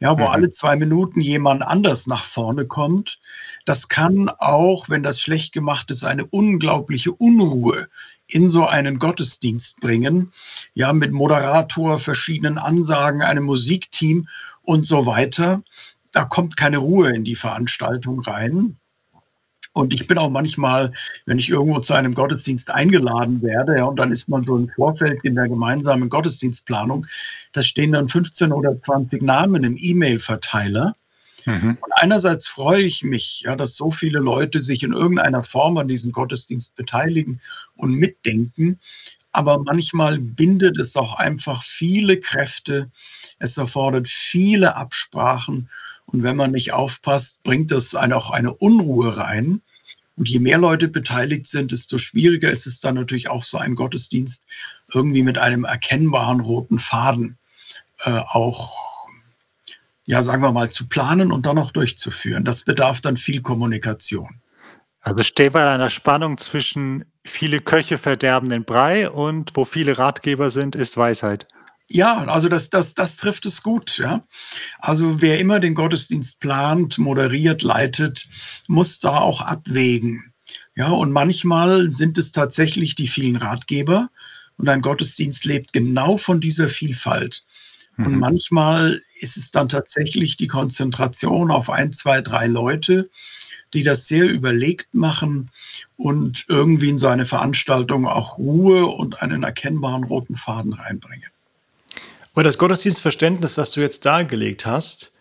Ja, 0.00 0.18
wo 0.18 0.24
mhm. 0.24 0.28
alle 0.28 0.50
zwei 0.50 0.76
Minuten 0.76 1.20
jemand 1.20 1.62
anders 1.62 2.06
nach 2.06 2.24
vorne 2.24 2.66
kommt. 2.66 3.20
Das 3.64 3.88
kann 3.88 4.28
auch, 4.38 4.88
wenn 4.90 5.02
das 5.02 5.20
schlecht 5.20 5.52
gemacht 5.52 5.90
ist, 5.90 6.04
eine 6.04 6.26
unglaubliche 6.26 7.12
Unruhe 7.12 7.88
in 8.34 8.48
so 8.48 8.66
einen 8.66 8.98
Gottesdienst 8.98 9.80
bringen. 9.80 10.32
Ja, 10.74 10.92
mit 10.92 11.12
Moderator, 11.12 11.98
verschiedenen 11.98 12.58
Ansagen, 12.58 13.22
einem 13.22 13.44
Musikteam 13.44 14.28
und 14.62 14.86
so 14.86 15.06
weiter. 15.06 15.62
Da 16.12 16.24
kommt 16.24 16.56
keine 16.56 16.78
Ruhe 16.78 17.14
in 17.14 17.24
die 17.24 17.36
Veranstaltung 17.36 18.20
rein. 18.20 18.76
Und 19.74 19.94
ich 19.94 20.06
bin 20.06 20.18
auch 20.18 20.28
manchmal, 20.28 20.92
wenn 21.24 21.38
ich 21.38 21.48
irgendwo 21.48 21.80
zu 21.80 21.94
einem 21.94 22.14
Gottesdienst 22.14 22.70
eingeladen 22.70 23.40
werde, 23.40 23.76
ja, 23.76 23.84
und 23.84 23.96
dann 23.96 24.12
ist 24.12 24.28
man 24.28 24.44
so 24.44 24.56
im 24.56 24.68
Vorfeld 24.68 25.24
in 25.24 25.34
der 25.34 25.48
gemeinsamen 25.48 26.10
Gottesdienstplanung, 26.10 27.06
da 27.54 27.62
stehen 27.62 27.92
dann 27.92 28.08
15 28.08 28.52
oder 28.52 28.78
20 28.78 29.22
Namen 29.22 29.64
im 29.64 29.76
E-Mail-Verteiler. 29.78 30.94
Mhm. 31.46 31.78
Und 31.80 31.92
einerseits 31.96 32.48
freue 32.48 32.82
ich 32.82 33.02
mich, 33.02 33.42
ja, 33.44 33.56
dass 33.56 33.76
so 33.76 33.90
viele 33.90 34.18
Leute 34.18 34.60
sich 34.60 34.82
in 34.82 34.92
irgendeiner 34.92 35.42
Form 35.42 35.78
an 35.78 35.88
diesem 35.88 36.12
Gottesdienst 36.12 36.76
beteiligen 36.76 37.40
und 37.76 37.94
mitdenken. 37.94 38.78
Aber 39.32 39.58
manchmal 39.58 40.18
bindet 40.18 40.78
es 40.78 40.94
auch 40.94 41.14
einfach 41.14 41.62
viele 41.62 42.20
Kräfte. 42.20 42.90
Es 43.38 43.56
erfordert 43.56 44.08
viele 44.08 44.76
Absprachen. 44.76 45.70
Und 46.06 46.22
wenn 46.22 46.36
man 46.36 46.52
nicht 46.52 46.72
aufpasst, 46.72 47.42
bringt 47.42 47.70
das 47.70 47.94
eine, 47.94 48.16
auch 48.16 48.30
eine 48.30 48.52
Unruhe 48.52 49.16
rein. 49.16 49.62
Und 50.16 50.28
je 50.28 50.40
mehr 50.40 50.58
Leute 50.58 50.88
beteiligt 50.88 51.46
sind, 51.46 51.72
desto 51.72 51.96
schwieriger 51.96 52.50
ist 52.50 52.66
es 52.66 52.80
dann 52.80 52.96
natürlich 52.96 53.28
auch 53.28 53.42
so 53.42 53.56
ein 53.56 53.74
Gottesdienst 53.74 54.46
irgendwie 54.92 55.22
mit 55.22 55.38
einem 55.38 55.64
erkennbaren 55.64 56.40
roten 56.40 56.78
Faden 56.78 57.38
äh, 58.04 58.10
auch, 58.18 58.91
ja, 60.04 60.22
sagen 60.22 60.42
wir 60.42 60.52
mal, 60.52 60.70
zu 60.70 60.88
planen 60.88 61.32
und 61.32 61.46
dann 61.46 61.58
auch 61.58 61.70
durchzuführen. 61.70 62.44
Das 62.44 62.64
bedarf 62.64 63.00
dann 63.00 63.16
viel 63.16 63.42
Kommunikation. 63.42 64.40
Also 65.00 65.22
steht 65.22 65.52
bei 65.52 65.68
einer 65.68 65.90
Spannung 65.90 66.38
zwischen 66.38 67.04
viele 67.24 67.60
Köche 67.60 67.98
verderben 67.98 68.48
den 68.48 68.64
Brei 68.64 69.10
und 69.10 69.52
wo 69.54 69.64
viele 69.64 69.98
Ratgeber 69.98 70.50
sind, 70.50 70.76
ist 70.76 70.96
Weisheit. 70.96 71.46
Ja, 71.90 72.24
also 72.24 72.48
das, 72.48 72.70
das, 72.70 72.94
das 72.94 73.16
trifft 73.16 73.44
es 73.46 73.62
gut. 73.62 73.98
Ja. 73.98 74.24
Also 74.78 75.20
wer 75.20 75.38
immer 75.40 75.60
den 75.60 75.74
Gottesdienst 75.74 76.40
plant, 76.40 76.98
moderiert, 76.98 77.62
leitet, 77.62 78.28
muss 78.68 79.00
da 79.00 79.18
auch 79.18 79.40
abwägen. 79.40 80.32
Ja, 80.74 80.88
und 80.88 81.12
manchmal 81.12 81.90
sind 81.90 82.16
es 82.16 82.32
tatsächlich 82.32 82.94
die 82.94 83.08
vielen 83.08 83.36
Ratgeber 83.36 84.08
und 84.56 84.68
ein 84.68 84.80
Gottesdienst 84.80 85.44
lebt 85.44 85.72
genau 85.72 86.16
von 86.16 86.40
dieser 86.40 86.68
Vielfalt. 86.68 87.44
Mhm. 88.02 88.06
Und 88.06 88.18
manchmal 88.18 89.02
ist 89.20 89.36
es 89.36 89.50
dann 89.50 89.68
tatsächlich 89.68 90.36
die 90.36 90.48
Konzentration 90.48 91.50
auf 91.50 91.70
ein, 91.70 91.92
zwei, 91.92 92.20
drei 92.20 92.46
Leute, 92.46 93.10
die 93.74 93.82
das 93.82 94.06
sehr 94.06 94.28
überlegt 94.28 94.92
machen 94.92 95.50
und 95.96 96.44
irgendwie 96.48 96.90
in 96.90 96.98
so 96.98 97.08
eine 97.08 97.24
Veranstaltung 97.24 98.06
auch 98.06 98.36
Ruhe 98.36 98.86
und 98.86 99.22
einen 99.22 99.42
erkennbaren 99.42 100.04
roten 100.04 100.36
Faden 100.36 100.74
reinbringen. 100.74 101.28
Und 102.34 102.44
das 102.44 102.58
Gottesdienstverständnis, 102.58 103.54
das 103.54 103.70
du 103.70 103.80
jetzt 103.80 104.04
dargelegt 104.04 104.66
hast, 104.66 105.12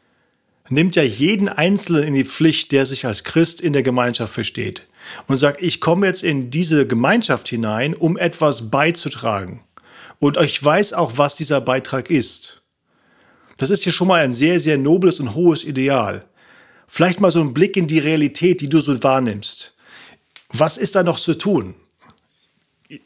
nimmt 0.69 0.95
ja 0.95 1.03
jeden 1.03 1.49
Einzelnen 1.49 2.03
in 2.03 2.13
die 2.13 2.23
Pflicht, 2.23 2.71
der 2.71 2.85
sich 2.85 3.05
als 3.05 3.23
Christ 3.23 3.59
in 3.61 3.73
der 3.73 3.83
Gemeinschaft 3.83 4.33
versteht 4.33 4.87
und 5.27 5.37
sagt, 5.37 5.61
ich 5.61 5.81
komme 5.81 6.07
jetzt 6.07 6.23
in 6.23 6.49
diese 6.49 6.87
Gemeinschaft 6.87 7.49
hinein, 7.49 7.93
um 7.93 8.17
etwas 8.17 8.69
beizutragen. 8.69 9.61
Und 10.19 10.37
ich 10.37 10.63
weiß 10.63 10.93
auch, 10.93 11.17
was 11.17 11.35
dieser 11.35 11.61
Beitrag 11.61 12.09
ist. 12.09 12.60
Das 13.61 13.69
ist 13.69 13.85
ja 13.85 13.91
schon 13.91 14.07
mal 14.07 14.23
ein 14.23 14.33
sehr, 14.33 14.59
sehr 14.59 14.79
nobles 14.79 15.19
und 15.19 15.35
hohes 15.35 15.63
Ideal. 15.63 16.25
Vielleicht 16.87 17.19
mal 17.19 17.29
so 17.29 17.41
ein 17.41 17.53
Blick 17.53 17.77
in 17.77 17.85
die 17.85 17.99
Realität, 17.99 18.59
die 18.59 18.69
du 18.69 18.81
so 18.81 19.03
wahrnimmst. 19.03 19.75
Was 20.49 20.79
ist 20.79 20.95
da 20.95 21.03
noch 21.03 21.19
zu 21.19 21.35
tun? 21.35 21.75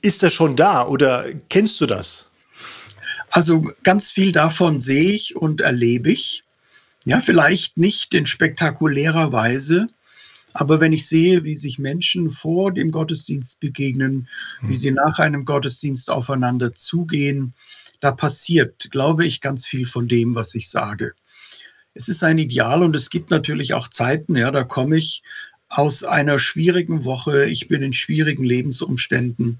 Ist 0.01 0.23
das 0.23 0.33
schon 0.33 0.55
da 0.55 0.87
oder 0.87 1.25
kennst 1.49 1.81
du 1.81 1.85
das? 1.85 2.27
Also 3.31 3.69
ganz 3.83 4.11
viel 4.11 4.31
davon 4.31 4.79
sehe 4.79 5.11
ich 5.11 5.35
und 5.35 5.59
erlebe 5.59 6.09
ich. 6.09 6.45
Ja, 7.03 7.19
vielleicht 7.19 7.75
nicht 7.75 8.13
in 8.13 8.25
spektakulärer 8.25 9.33
Weise, 9.33 9.89
aber 10.53 10.79
wenn 10.79 10.93
ich 10.93 11.05
sehe, 11.05 11.43
wie 11.43 11.57
sich 11.57 11.79
Menschen 11.79 12.31
vor 12.31 12.71
dem 12.71 12.91
Gottesdienst 12.91 13.59
begegnen, 13.59 14.29
wie 14.61 14.67
hm. 14.67 14.73
sie 14.73 14.91
nach 14.91 15.19
einem 15.19 15.43
Gottesdienst 15.43 16.09
aufeinander 16.09 16.73
zugehen, 16.73 17.53
da 18.05 18.11
passiert, 18.11 18.91
glaube 18.91 19.25
ich, 19.25 19.41
ganz 19.41 19.65
viel 19.65 19.87
von 19.87 20.07
dem, 20.07 20.35
was 20.35 20.53
ich 20.53 20.69
sage. 20.69 21.15
Es 21.95 22.07
ist 22.07 22.23
ein 22.23 22.37
Ideal 22.37 22.83
und 22.83 22.95
es 22.95 23.09
gibt 23.09 23.31
natürlich 23.31 23.73
auch 23.73 23.87
Zeiten, 23.87 24.35
ja, 24.35 24.51
da 24.51 24.63
komme 24.63 24.97
ich 24.97 25.23
aus 25.69 26.03
einer 26.03 26.37
schwierigen 26.37 27.03
Woche, 27.03 27.45
ich 27.45 27.67
bin 27.67 27.81
in 27.81 27.93
schwierigen 27.93 28.43
Lebensumständen. 28.43 29.59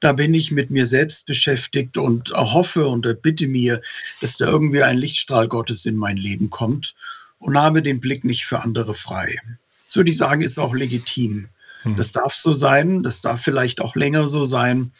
Da 0.00 0.12
bin 0.12 0.34
ich 0.34 0.50
mit 0.50 0.70
mir 0.70 0.86
selbst 0.86 1.24
beschäftigt 1.24 1.96
und 1.96 2.30
hoffe 2.32 2.86
und 2.86 3.22
bitte 3.22 3.48
mir, 3.48 3.80
dass 4.20 4.36
da 4.36 4.48
irgendwie 4.48 4.82
ein 4.82 4.98
Lichtstrahl 4.98 5.48
Gottes 5.48 5.86
in 5.86 5.96
mein 5.96 6.18
Leben 6.18 6.50
kommt 6.50 6.94
und 7.38 7.56
habe 7.56 7.80
den 7.80 8.00
Blick 8.00 8.22
nicht 8.22 8.44
für 8.44 8.60
andere 8.60 8.92
frei. 8.92 9.38
Das 9.86 9.96
würde 9.96 10.10
ich 10.10 10.18
sagen, 10.18 10.42
ist 10.42 10.58
auch 10.58 10.74
legitim. 10.74 11.48
Hm. 11.84 11.96
Das 11.96 12.12
darf 12.12 12.34
so 12.34 12.52
sein, 12.52 13.02
das 13.02 13.22
darf 13.22 13.40
vielleicht 13.40 13.80
auch 13.80 13.96
länger 13.96 14.28
so 14.28 14.44
sein. 14.44 14.92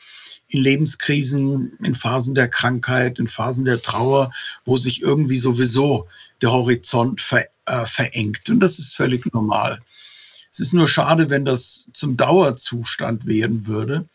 In 0.53 0.61
Lebenskrisen, 0.61 1.73
in 1.83 1.95
Phasen 1.95 2.35
der 2.35 2.49
Krankheit, 2.49 3.19
in 3.19 3.29
Phasen 3.29 3.65
der 3.65 3.81
Trauer, 3.81 4.33
wo 4.65 4.77
sich 4.77 5.03
irgendwie 5.03 5.37
sowieso 5.37 6.09
der 6.41 6.53
Horizont 6.53 7.21
ver, 7.21 7.47
äh, 7.67 7.87
verengt. 7.87 8.49
Und 8.51 8.61
das 8.61 8.79
ist 8.79 8.95
völlig 8.95 9.33
normal. 9.33 9.81
Es 10.51 10.61
ist 10.61 10.75
nur 10.75 10.89
schade, 10.89 11.31
wenn 11.31 11.45
das 11.45 11.89
zum 11.95 12.17
Dauerzustand 12.17 13.27
werden 13.27 13.67
würde, 13.67 14.07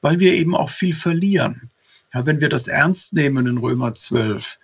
weil 0.00 0.18
wir 0.18 0.34
eben 0.34 0.56
auch 0.56 0.70
viel 0.70 0.94
verlieren. 0.94 1.70
Ja, 2.12 2.26
wenn 2.26 2.40
wir 2.40 2.48
das 2.48 2.68
ernst 2.68 3.12
nehmen 3.12 3.46
in 3.46 3.58
Römer 3.58 3.92
12, 3.92 4.58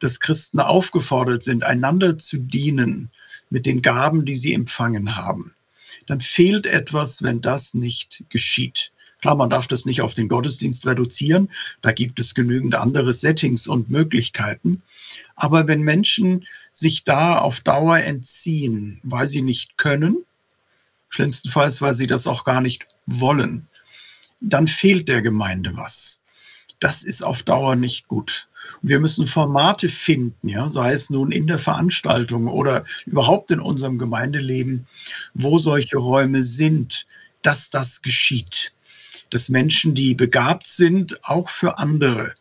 dass 0.00 0.20
Christen 0.20 0.60
aufgefordert 0.60 1.44
sind, 1.44 1.64
einander 1.64 2.16
zu 2.16 2.38
dienen, 2.38 3.10
mit 3.50 3.66
den 3.66 3.82
Gaben, 3.82 4.24
die 4.24 4.36
sie 4.36 4.54
empfangen 4.54 5.16
haben, 5.16 5.54
dann 6.06 6.20
fehlt 6.20 6.66
etwas, 6.66 7.22
wenn 7.22 7.40
das 7.40 7.74
nicht 7.74 8.24
geschieht. 8.30 8.92
Klar, 9.20 9.34
man 9.34 9.50
darf 9.50 9.66
das 9.66 9.84
nicht 9.84 10.00
auf 10.00 10.14
den 10.14 10.28
Gottesdienst 10.28 10.86
reduzieren, 10.86 11.50
da 11.82 11.92
gibt 11.92 12.18
es 12.20 12.34
genügend 12.34 12.74
andere 12.74 13.12
Settings 13.12 13.66
und 13.66 13.90
Möglichkeiten. 13.90 14.82
Aber 15.36 15.68
wenn 15.68 15.82
Menschen 15.82 16.46
sich 16.72 17.04
da 17.04 17.38
auf 17.38 17.60
Dauer 17.60 17.98
entziehen, 17.98 19.00
weil 19.02 19.26
sie 19.26 19.42
nicht 19.42 19.76
können, 19.76 20.24
schlimmstenfalls, 21.10 21.82
weil 21.82 21.92
sie 21.92 22.06
das 22.06 22.26
auch 22.26 22.44
gar 22.44 22.60
nicht 22.60 22.86
wollen, 23.06 23.66
dann 24.40 24.68
fehlt 24.68 25.08
der 25.08 25.22
Gemeinde 25.22 25.76
was. 25.76 26.22
Das 26.78 27.02
ist 27.02 27.22
auf 27.22 27.42
Dauer 27.42 27.76
nicht 27.76 28.08
gut. 28.08 28.48
Wir 28.80 29.00
müssen 29.00 29.26
Formate 29.26 29.90
finden, 29.90 30.48
ja, 30.48 30.68
sei 30.68 30.92
es 30.92 31.10
nun 31.10 31.32
in 31.32 31.46
der 31.46 31.58
Veranstaltung 31.58 32.46
oder 32.46 32.84
überhaupt 33.04 33.50
in 33.50 33.60
unserem 33.60 33.98
Gemeindeleben, 33.98 34.86
wo 35.34 35.58
solche 35.58 35.98
Räume 35.98 36.42
sind, 36.42 37.06
dass 37.42 37.68
das 37.68 38.00
geschieht. 38.00 38.72
Dass 39.30 39.48
Menschen, 39.48 39.94
die 39.94 40.14
begabt 40.14 40.66
sind, 40.66 41.18
auch 41.24 41.48
für 41.48 41.78
andere 41.78 42.34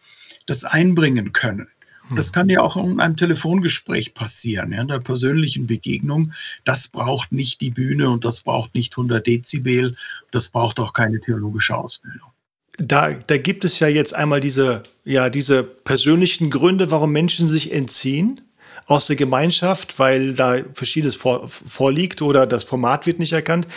das 0.48 0.64
einbringen 0.64 1.32
können. 1.34 1.68
Das 2.16 2.28
hm. 2.28 2.34
kann 2.34 2.50
ja 2.50 2.62
auch 2.62 2.76
in 2.76 3.00
einem 3.00 3.16
Telefongespräch 3.16 4.14
passieren, 4.16 4.72
ja, 4.72 4.82
in 4.82 4.88
der 4.88 5.00
persönlichen 5.00 5.68
Begegnung. 5.68 6.34
Das 6.66 6.88
braucht 6.88 7.32
nicht 7.32 7.62
die 7.62 7.70
Bühne 7.70 8.10
und 8.10 8.26
das 8.26 8.42
braucht 8.42 8.74
nicht 8.74 8.94
100 8.94 9.26
Dezibel. 9.26 9.96
Das 10.32 10.50
braucht 10.50 10.80
auch 10.80 10.94
keine 10.94 11.22
theologische 11.22 11.76
Ausbildung 11.76 12.32
da, 12.80 13.12
da 13.12 13.38
gibt 13.38 13.66
es 13.66 13.80
ja 13.80 13.88
jetzt 13.88 14.16
einmal 14.16 14.40
diese, 14.40 14.84
ja, 15.04 15.30
diese 15.30 15.64
persönlichen 15.64 16.50
Gründe, 16.50 16.92
warum 16.92 17.12
Menschen 17.12 17.50
sich 17.50 17.74
entziehen 17.74 18.42
aus 18.86 19.08
der 19.08 19.16
Gemeinschaft, 19.16 20.00
weil 20.00 20.34
da 20.34 20.58
verschiedenes 20.74 21.16
vor, 21.16 21.50
vorliegt 21.50 22.22
oder 22.22 22.48
das 22.48 22.64
Format 22.64 23.06
wird 23.06 23.20
nicht 23.20 23.34
erkannt. 23.34 23.68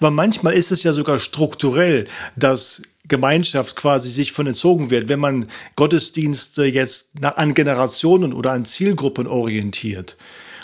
Aber 0.00 0.10
manchmal 0.10 0.54
ist 0.54 0.72
es 0.72 0.82
ja 0.82 0.92
sogar 0.92 1.18
strukturell, 1.18 2.06
dass 2.36 2.82
Gemeinschaft 3.08 3.76
quasi 3.76 4.10
sich 4.10 4.32
von 4.32 4.46
entzogen 4.46 4.90
wird, 4.90 5.08
wenn 5.08 5.20
man 5.20 5.46
Gottesdienste 5.76 6.64
jetzt 6.64 7.10
an 7.22 7.54
Generationen 7.54 8.32
oder 8.32 8.52
an 8.52 8.64
Zielgruppen 8.64 9.26
orientiert. 9.26 10.16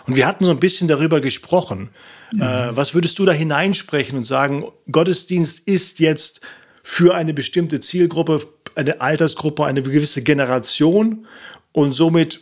Und 0.06 0.16
wir 0.16 0.26
hatten 0.26 0.44
so 0.44 0.50
ein 0.50 0.60
bisschen 0.60 0.88
darüber 0.88 1.20
gesprochen. 1.20 1.90
Mhm. 2.32 2.42
Äh, 2.42 2.76
was 2.76 2.94
würdest 2.94 3.18
du 3.18 3.26
da 3.26 3.32
hineinsprechen 3.32 4.16
und 4.16 4.24
sagen, 4.24 4.64
Gottesdienst 4.90 5.60
ist 5.66 6.00
jetzt 6.00 6.40
für 6.82 7.14
eine 7.14 7.34
bestimmte 7.34 7.80
Zielgruppe, 7.80 8.40
eine 8.74 9.00
Altersgruppe, 9.00 9.66
eine 9.66 9.82
gewisse 9.82 10.22
Generation 10.22 11.26
und 11.72 11.92
somit. 11.92 12.40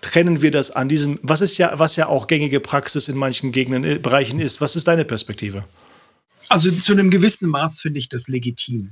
Trennen 0.00 0.42
wir 0.42 0.50
das 0.50 0.70
an 0.70 0.88
diesem, 0.88 1.18
was 1.22 1.40
ist 1.40 1.58
ja, 1.58 1.78
was 1.78 1.96
ja 1.96 2.06
auch 2.06 2.26
gängige 2.26 2.60
Praxis 2.60 3.08
in 3.08 3.16
manchen 3.16 3.52
Gegenden, 3.52 3.84
äh, 3.84 3.98
Bereichen 3.98 4.40
ist. 4.40 4.60
Was 4.60 4.76
ist 4.76 4.86
deine 4.86 5.04
Perspektive? 5.04 5.64
Also 6.48 6.70
zu 6.70 6.92
einem 6.92 7.10
gewissen 7.10 7.48
Maß 7.48 7.80
finde 7.80 7.98
ich 7.98 8.08
das 8.08 8.28
legitim. 8.28 8.90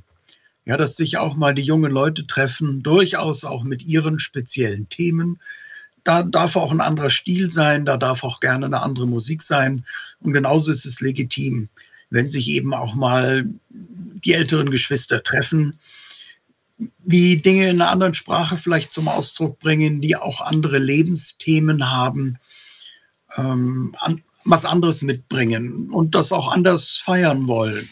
Ja, 0.64 0.76
dass 0.76 0.96
sich 0.96 1.18
auch 1.18 1.34
mal 1.34 1.54
die 1.54 1.62
jungen 1.62 1.90
Leute 1.90 2.26
treffen, 2.26 2.82
durchaus 2.82 3.44
auch 3.44 3.64
mit 3.64 3.82
ihren 3.82 4.18
speziellen 4.18 4.88
Themen. 4.88 5.40
Da 6.04 6.22
darf 6.22 6.56
auch 6.56 6.70
ein 6.70 6.80
anderer 6.80 7.10
Stil 7.10 7.50
sein, 7.50 7.84
da 7.84 7.96
darf 7.96 8.22
auch 8.22 8.40
gerne 8.40 8.66
eine 8.66 8.80
andere 8.80 9.06
Musik 9.06 9.42
sein. 9.42 9.84
Und 10.20 10.32
genauso 10.32 10.70
ist 10.70 10.86
es 10.86 11.00
legitim, 11.00 11.68
wenn 12.10 12.30
sich 12.30 12.48
eben 12.48 12.74
auch 12.74 12.94
mal 12.94 13.44
die 13.70 14.34
älteren 14.34 14.70
Geschwister 14.70 15.22
treffen, 15.22 15.78
die 17.04 17.40
Dinge 17.40 17.68
in 17.68 17.80
einer 17.80 17.90
anderen 17.90 18.14
Sprache 18.14 18.56
vielleicht 18.56 18.92
zum 18.92 19.08
Ausdruck 19.08 19.58
bringen, 19.58 20.00
die 20.00 20.16
auch 20.16 20.40
andere 20.40 20.78
Lebensthemen 20.78 21.90
haben, 21.90 22.38
ähm, 23.36 23.94
an, 23.98 24.22
was 24.44 24.64
anderes 24.64 25.02
mitbringen 25.02 25.90
und 25.90 26.14
das 26.14 26.32
auch 26.32 26.50
anders 26.50 26.98
feiern 26.98 27.46
wollen. 27.46 27.88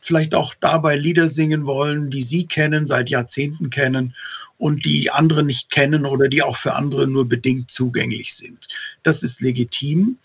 Vielleicht 0.00 0.34
auch 0.34 0.54
dabei 0.60 0.96
Lieder 0.96 1.28
singen 1.28 1.64
wollen, 1.64 2.10
die 2.10 2.22
sie 2.22 2.46
kennen, 2.46 2.86
seit 2.86 3.08
Jahrzehnten 3.08 3.70
kennen 3.70 4.14
und 4.58 4.84
die 4.84 5.10
andere 5.10 5.42
nicht 5.42 5.70
kennen 5.70 6.04
oder 6.04 6.28
die 6.28 6.42
auch 6.42 6.56
für 6.56 6.74
andere 6.74 7.06
nur 7.06 7.28
bedingt 7.28 7.70
zugänglich 7.70 8.34
sind. 8.34 8.68
Das 9.02 9.22
ist 9.22 9.40
legitim. 9.40 10.18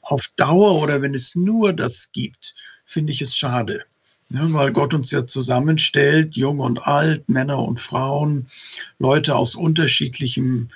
Auf 0.00 0.28
Dauer 0.36 0.80
oder 0.80 1.02
wenn 1.02 1.14
es 1.14 1.34
nur 1.34 1.72
das 1.72 2.12
gibt, 2.12 2.54
finde 2.86 3.12
ich 3.12 3.20
es 3.20 3.36
schade. 3.36 3.84
Ja, 4.28 4.52
weil 4.52 4.72
Gott 4.72 4.92
uns 4.92 5.12
ja 5.12 5.26
zusammenstellt, 5.26 6.34
jung 6.34 6.58
und 6.58 6.84
alt, 6.84 7.28
Männer 7.28 7.60
und 7.60 7.80
Frauen, 7.80 8.48
Leute 8.98 9.36
aus 9.36 9.54
unterschiedlichem 9.54 10.68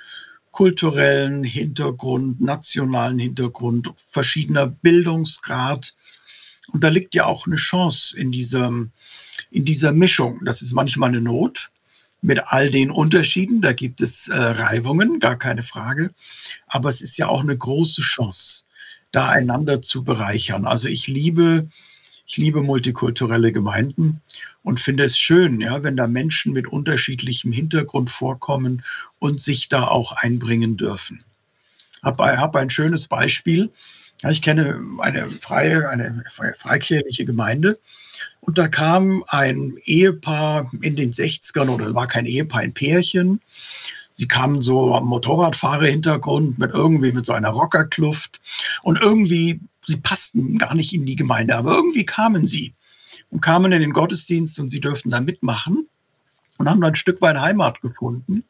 kulturellen 0.51 1.43
Hintergrund, 1.43 2.39
nationalen 2.39 3.19
Hintergrund, 3.19 3.89
verschiedener 4.09 4.67
Bildungsgrad. 4.67 5.93
Und 6.71 6.83
da 6.83 6.87
liegt 6.87 7.13
ja 7.13 7.25
auch 7.25 7.45
eine 7.45 7.57
Chance 7.57 8.17
in 8.17 8.31
dieser, 8.31 8.69
in 9.49 9.65
dieser 9.65 9.91
Mischung. 9.91 10.39
Das 10.45 10.61
ist 10.61 10.71
manchmal 10.71 11.09
eine 11.09 11.21
Not 11.21 11.69
mit 12.21 12.39
all 12.45 12.69
den 12.69 12.89
Unterschieden. 12.89 13.61
Da 13.61 13.73
gibt 13.73 14.01
es 14.01 14.29
äh, 14.29 14.37
Reibungen, 14.37 15.19
gar 15.19 15.37
keine 15.37 15.63
Frage. 15.63 16.11
Aber 16.67 16.89
es 16.89 17.01
ist 17.01 17.17
ja 17.17 17.27
auch 17.27 17.41
eine 17.41 17.57
große 17.57 18.01
Chance, 18.01 18.65
da 19.11 19.27
einander 19.29 19.81
zu 19.81 20.03
bereichern. 20.03 20.65
Also 20.65 20.87
ich 20.87 21.07
liebe 21.07 21.67
ich 22.31 22.37
liebe 22.37 22.61
multikulturelle 22.61 23.51
Gemeinden 23.51 24.21
und 24.63 24.79
finde 24.79 25.03
es 25.03 25.19
schön, 25.19 25.59
ja, 25.59 25.83
wenn 25.83 25.97
da 25.97 26.07
Menschen 26.07 26.53
mit 26.53 26.65
unterschiedlichem 26.65 27.51
Hintergrund 27.51 28.09
vorkommen 28.09 28.83
und 29.19 29.41
sich 29.41 29.67
da 29.67 29.87
auch 29.87 30.13
einbringen 30.13 30.77
dürfen. 30.77 31.25
Ich 31.97 32.03
habe 32.03 32.37
hab 32.37 32.55
ein 32.55 32.69
schönes 32.69 33.07
Beispiel. 33.07 33.69
Ich 34.29 34.41
kenne 34.41 34.79
eine 34.99 35.29
freie, 35.29 35.89
eine 35.89 36.23
freikirchliche 36.57 37.25
Gemeinde 37.25 37.77
und 38.39 38.57
da 38.57 38.69
kam 38.69 39.25
ein 39.27 39.75
Ehepaar 39.83 40.71
in 40.81 40.95
den 40.95 41.11
60ern 41.11 41.67
oder 41.67 41.93
war 41.93 42.07
kein 42.07 42.25
Ehepaar, 42.25 42.61
ein 42.61 42.73
Pärchen. 42.73 43.41
Sie 44.13 44.27
kamen 44.27 44.61
so 44.61 44.95
am 44.95 45.05
Motorradfahrer-Hintergrund 45.07 46.59
mit 46.59 46.71
irgendwie 46.71 47.11
mit 47.11 47.25
so 47.25 47.33
einer 47.33 47.49
Rockerkluft 47.49 48.39
und 48.83 49.01
irgendwie 49.01 49.59
sie 49.85 49.97
passten 49.97 50.57
gar 50.57 50.75
nicht 50.75 50.93
in 50.93 51.05
die 51.05 51.15
Gemeinde, 51.15 51.57
aber 51.57 51.71
irgendwie 51.71 52.05
kamen 52.05 52.45
sie 52.45 52.73
und 53.29 53.41
kamen 53.41 53.71
in 53.71 53.81
den 53.81 53.93
Gottesdienst 53.93 54.59
und 54.59 54.69
sie 54.69 54.79
dürften 54.79 55.09
da 55.09 55.19
mitmachen 55.19 55.87
und 56.57 56.69
haben 56.69 56.81
dann 56.81 56.91
ein 56.91 56.95
Stück 56.95 57.21
weit 57.21 57.39
Heimat 57.39 57.81
gefunden. 57.81 58.43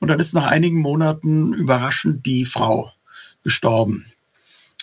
Und 0.00 0.08
dann 0.08 0.20
ist 0.20 0.34
nach 0.34 0.46
einigen 0.46 0.80
Monaten 0.80 1.54
überraschend 1.54 2.26
die 2.26 2.44
Frau 2.44 2.92
gestorben. 3.42 4.04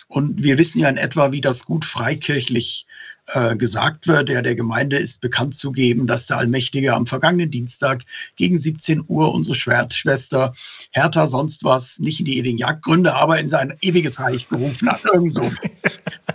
Und 0.08 0.42
wir 0.42 0.58
wissen 0.58 0.78
ja 0.78 0.88
in 0.88 0.96
etwa, 0.96 1.32
wie 1.32 1.40
das 1.40 1.64
gut 1.64 1.84
freikirchlich 1.84 2.86
äh, 3.34 3.56
gesagt 3.56 4.06
wird. 4.06 4.28
Der 4.28 4.42
der 4.42 4.54
Gemeinde 4.54 4.96
ist 4.96 5.20
bekannt 5.20 5.54
zu 5.54 5.72
geben, 5.72 6.06
dass 6.06 6.26
der 6.26 6.38
Allmächtige 6.38 6.94
am 6.94 7.06
vergangenen 7.06 7.50
Dienstag 7.50 8.02
gegen 8.36 8.58
17 8.58 9.04
Uhr 9.06 9.32
unsere 9.32 9.54
Schwertschwester 9.54 10.52
Hertha 10.90 11.26
sonst 11.26 11.64
was, 11.64 11.98
nicht 11.98 12.20
in 12.20 12.26
die 12.26 12.38
ewigen 12.38 12.58
Jagdgründe, 12.58 13.14
aber 13.14 13.38
in 13.38 13.50
sein 13.50 13.76
ewiges 13.80 14.20
Reich 14.20 14.48
gerufen 14.48 14.90
hat. 14.90 15.04
Irgend 15.04 15.34
so. 15.34 15.50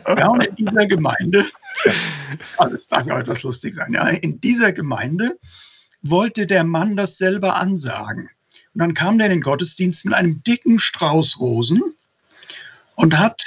Ja, 0.07 0.27
und 0.29 0.45
in 0.45 0.55
dieser 0.55 0.85
Gemeinde, 0.85 1.45
alles 2.57 2.87
darf 2.87 3.05
ja 3.05 3.19
etwas 3.19 3.43
lustig 3.43 3.73
sein, 3.73 3.93
ja, 3.93 4.07
in 4.07 4.39
dieser 4.41 4.71
Gemeinde 4.71 5.37
wollte 6.01 6.47
der 6.47 6.63
Mann 6.63 6.95
das 6.95 7.17
selber 7.17 7.55
ansagen. 7.55 8.29
Und 8.73 8.81
dann 8.81 8.93
kam 8.93 9.17
der 9.17 9.27
in 9.27 9.33
den 9.33 9.41
Gottesdienst 9.41 10.05
mit 10.05 10.13
einem 10.13 10.43
dicken 10.43 10.79
Strauß 10.79 11.39
Rosen 11.39 11.81
und 12.95 13.17
hat 13.17 13.43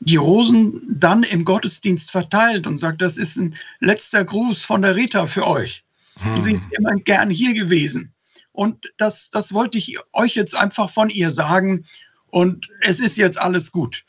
die 0.00 0.16
Rosen 0.16 0.80
dann 0.88 1.22
im 1.22 1.44
Gottesdienst 1.44 2.10
verteilt 2.10 2.66
und 2.66 2.78
sagt, 2.78 3.00
das 3.00 3.16
ist 3.16 3.36
ein 3.36 3.54
letzter 3.80 4.24
Gruß 4.24 4.62
von 4.62 4.82
der 4.82 4.96
Rita 4.96 5.26
für 5.26 5.46
euch. 5.46 5.84
Hm. 6.20 6.42
Sie 6.42 6.52
ist 6.52 6.68
immer 6.72 6.94
gern 6.94 7.30
hier 7.30 7.54
gewesen. 7.54 8.12
Und 8.52 8.90
das, 8.96 9.30
das 9.30 9.52
wollte 9.52 9.78
ich 9.78 9.98
euch 10.12 10.34
jetzt 10.34 10.56
einfach 10.56 10.90
von 10.90 11.10
ihr 11.10 11.30
sagen. 11.30 11.84
Und 12.28 12.68
es 12.80 13.00
ist 13.00 13.16
jetzt 13.16 13.38
alles 13.38 13.72
gut. 13.72 14.04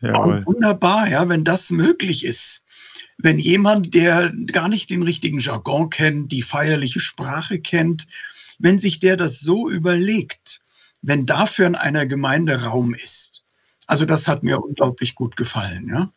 Jawohl. 0.00 0.46
wunderbar, 0.46 1.08
ja, 1.08 1.28
wenn 1.28 1.44
das 1.44 1.70
möglich 1.70 2.24
ist. 2.24 2.64
Wenn 3.18 3.38
jemand, 3.38 3.92
der 3.92 4.32
gar 4.46 4.68
nicht 4.68 4.88
den 4.88 5.02
richtigen 5.02 5.40
Jargon 5.40 5.90
kennt, 5.90 6.32
die 6.32 6.42
feierliche 6.42 7.00
Sprache 7.00 7.60
kennt, 7.60 8.06
wenn 8.58 8.78
sich 8.78 8.98
der 8.98 9.16
das 9.16 9.40
so 9.40 9.68
überlegt, 9.68 10.62
wenn 11.02 11.26
dafür 11.26 11.66
in 11.66 11.74
einer 11.74 12.06
Gemeinde 12.06 12.62
Raum 12.62 12.94
ist. 12.94 13.39
Also 13.90 14.04
das 14.04 14.28
hat 14.28 14.44
mir 14.44 14.62
unglaublich 14.62 15.16
gut 15.16 15.36
gefallen, 15.36 15.88
ja. 15.88 16.12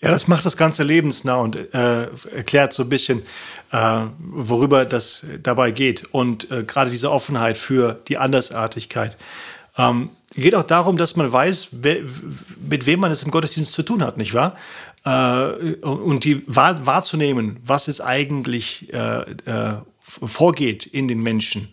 Ja, 0.00 0.10
das 0.12 0.28
macht 0.28 0.46
das 0.46 0.56
Ganze 0.56 0.84
lebensnah 0.84 1.34
und 1.34 1.56
äh, 1.74 2.06
erklärt 2.34 2.72
so 2.72 2.84
ein 2.84 2.88
bisschen, 2.88 3.22
äh, 3.72 4.06
worüber 4.18 4.84
das 4.84 5.26
dabei 5.42 5.72
geht. 5.72 6.04
Und 6.12 6.48
äh, 6.52 6.62
gerade 6.62 6.92
diese 6.92 7.10
Offenheit 7.10 7.58
für 7.58 8.00
die 8.06 8.18
Andersartigkeit. 8.18 9.16
Ähm, 9.76 10.10
geht 10.36 10.54
auch 10.54 10.62
darum, 10.62 10.96
dass 10.96 11.16
man 11.16 11.30
weiß, 11.32 11.68
wer, 11.72 12.02
mit 12.68 12.86
wem 12.86 13.00
man 13.00 13.10
es 13.10 13.24
im 13.24 13.32
Gottesdienst 13.32 13.72
zu 13.72 13.82
tun 13.82 14.04
hat, 14.04 14.16
nicht 14.16 14.32
wahr? 14.32 14.56
Äh, 15.04 15.74
und 15.84 16.22
die 16.22 16.44
wahr, 16.46 16.86
wahrzunehmen, 16.86 17.58
was 17.64 17.88
es 17.88 18.00
eigentlich 18.00 18.92
äh, 18.92 19.22
äh, 19.22 19.74
vorgeht 20.04 20.86
in 20.86 21.08
den 21.08 21.20
Menschen. 21.20 21.68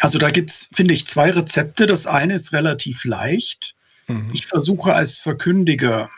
Also 0.00 0.18
da 0.18 0.30
gibt 0.30 0.50
es, 0.50 0.68
finde 0.72 0.94
ich, 0.94 1.06
zwei 1.06 1.30
Rezepte. 1.30 1.86
Das 1.86 2.06
eine 2.06 2.34
ist 2.34 2.54
relativ 2.54 3.04
leicht. 3.04 3.74
Mhm. 4.06 4.28
Ich 4.32 4.46
versuche 4.46 4.94
als 4.94 5.18
Verkündiger 5.18 6.10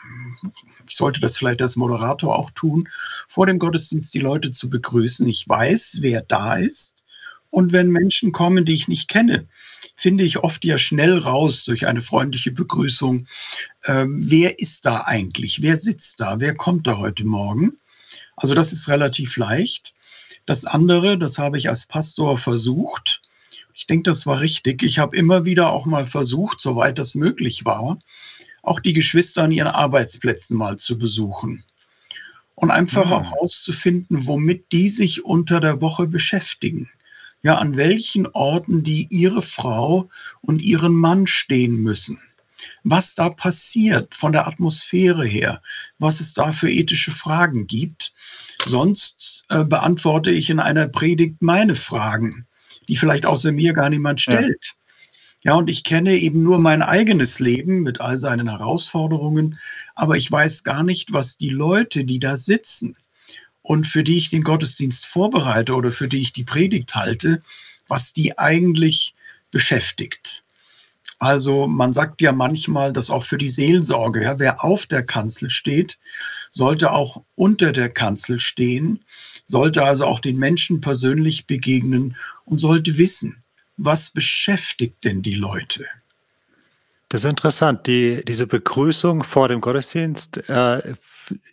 ich 0.89 0.95
sollte 0.95 1.19
das 1.19 1.37
vielleicht 1.37 1.61
als 1.61 1.75
Moderator 1.75 2.37
auch 2.37 2.51
tun, 2.51 2.87
vor 3.27 3.45
dem 3.45 3.59
Gottesdienst 3.59 4.13
die 4.13 4.19
Leute 4.19 4.51
zu 4.51 4.69
begrüßen. 4.69 5.27
Ich 5.27 5.47
weiß, 5.47 5.97
wer 6.01 6.21
da 6.21 6.55
ist. 6.55 7.05
Und 7.49 7.71
wenn 7.71 7.89
Menschen 7.89 8.31
kommen, 8.31 8.65
die 8.65 8.73
ich 8.73 8.87
nicht 8.87 9.07
kenne, 9.07 9.47
finde 9.95 10.23
ich 10.23 10.39
oft 10.39 10.63
ja 10.65 10.77
schnell 10.77 11.17
raus 11.17 11.63
durch 11.63 11.87
eine 11.87 12.01
freundliche 12.01 12.51
Begrüßung, 12.51 13.25
äh, 13.83 14.05
wer 14.07 14.59
ist 14.59 14.85
da 14.85 15.01
eigentlich? 15.01 15.61
Wer 15.61 15.77
sitzt 15.77 16.19
da? 16.19 16.39
Wer 16.39 16.55
kommt 16.55 16.87
da 16.87 16.97
heute 16.97 17.25
Morgen? 17.25 17.77
Also 18.35 18.53
das 18.53 18.73
ist 18.73 18.87
relativ 18.89 19.37
leicht. 19.37 19.95
Das 20.45 20.65
andere, 20.65 21.17
das 21.17 21.37
habe 21.37 21.57
ich 21.57 21.69
als 21.69 21.85
Pastor 21.85 22.37
versucht. 22.37 23.21
Ich 23.77 23.85
denke, 23.85 24.09
das 24.09 24.25
war 24.25 24.39
richtig. 24.39 24.81
Ich 24.81 24.97
habe 24.97 25.15
immer 25.15 25.45
wieder 25.45 25.71
auch 25.71 25.85
mal 25.85 26.07
versucht, 26.07 26.59
soweit 26.59 26.97
das 26.97 27.13
möglich 27.13 27.63
war, 27.63 27.99
auch 28.63 28.79
die 28.79 28.93
Geschwister 28.93 29.43
an 29.43 29.51
ihren 29.51 29.67
Arbeitsplätzen 29.67 30.57
mal 30.57 30.77
zu 30.77 30.97
besuchen 30.97 31.63
und 32.55 32.71
einfach 32.71 33.11
ja. 33.11 33.17
Auch 33.17 33.31
herauszufinden, 33.31 34.25
womit 34.25 34.71
die 34.71 34.89
sich 34.89 35.23
unter 35.23 35.59
der 35.59 35.79
Woche 35.79 36.07
beschäftigen. 36.07 36.89
Ja, 37.43 37.59
an 37.59 37.77
welchen 37.77 38.25
Orten 38.25 38.83
die 38.83 39.07
ihre 39.11 39.43
Frau 39.43 40.09
und 40.41 40.63
ihren 40.63 40.95
Mann 40.95 41.27
stehen 41.27 41.75
müssen. 41.75 42.19
Was 42.83 43.13
da 43.13 43.29
passiert 43.29 44.15
von 44.15 44.31
der 44.31 44.47
Atmosphäre 44.47 45.23
her, 45.23 45.61
was 45.99 46.19
es 46.19 46.33
da 46.33 46.51
für 46.51 46.69
ethische 46.69 47.11
Fragen 47.11 47.67
gibt. 47.67 48.11
Sonst 48.65 49.45
äh, 49.49 49.63
beantworte 49.63 50.31
ich 50.31 50.49
in 50.49 50.59
einer 50.59 50.87
Predigt 50.87 51.43
meine 51.43 51.75
Fragen, 51.75 52.47
die 52.87 52.97
vielleicht 52.97 53.25
außer 53.25 53.51
mir 53.51 53.73
gar 53.73 53.89
niemand 53.89 54.21
stellt. 54.21 54.65
Ja. 54.65 54.73
Ja, 55.43 55.53
und 55.53 55.69
ich 55.69 55.83
kenne 55.83 56.15
eben 56.15 56.41
nur 56.41 56.59
mein 56.59 56.81
eigenes 56.81 57.39
Leben 57.39 57.81
mit 57.81 58.01
all 58.01 58.17
seinen 58.17 58.49
Herausforderungen, 58.49 59.59
aber 59.95 60.17
ich 60.17 60.31
weiß 60.31 60.63
gar 60.63 60.83
nicht, 60.83 61.13
was 61.13 61.37
die 61.37 61.49
Leute, 61.49 62.03
die 62.05 62.19
da 62.19 62.35
sitzen 62.35 62.97
und 63.61 63.85
für 63.85 64.03
die 64.03 64.17
ich 64.17 64.29
den 64.29 64.43
Gottesdienst 64.43 65.05
vorbereite 65.05 65.75
oder 65.75 65.91
für 65.91 66.07
die 66.07 66.21
ich 66.21 66.33
die 66.33 66.43
Predigt 66.43 66.95
halte, 66.95 67.39
was 67.87 68.13
die 68.13 68.37
eigentlich 68.37 69.13
beschäftigt. 69.51 70.43
Also 71.19 71.67
man 71.67 71.93
sagt 71.93 72.21
ja 72.21 72.31
manchmal, 72.31 72.93
dass 72.93 73.09
auch 73.09 73.23
für 73.23 73.37
die 73.37 73.49
Seelsorge, 73.49 74.23
ja, 74.23 74.39
wer 74.39 74.63
auf 74.63 74.85
der 74.85 75.03
Kanzel 75.03 75.49
steht, 75.49 75.97
sollte 76.51 76.91
auch 76.91 77.23
unter 77.35 77.71
der 77.71 77.89
Kanzel 77.89 78.39
stehen, 78.39 79.03
sollte 79.47 79.83
also 79.83 80.05
auch 80.05 80.19
den 80.19 80.37
Menschen 80.37 80.81
persönlich 80.81 81.47
begegnen 81.47 82.15
und 82.45 82.59
sollte 82.59 82.97
wissen, 82.97 83.43
was 83.77 84.09
beschäftigt 84.09 85.03
denn 85.03 85.21
die 85.21 85.35
Leute? 85.35 85.85
Das 87.09 87.23
ist 87.23 87.29
interessant, 87.29 87.87
die, 87.87 88.23
diese 88.25 88.47
Begrüßung 88.47 89.23
vor 89.23 89.47
dem 89.47 89.61
Gottesdienst. 89.61 90.49
Äh, 90.49 90.95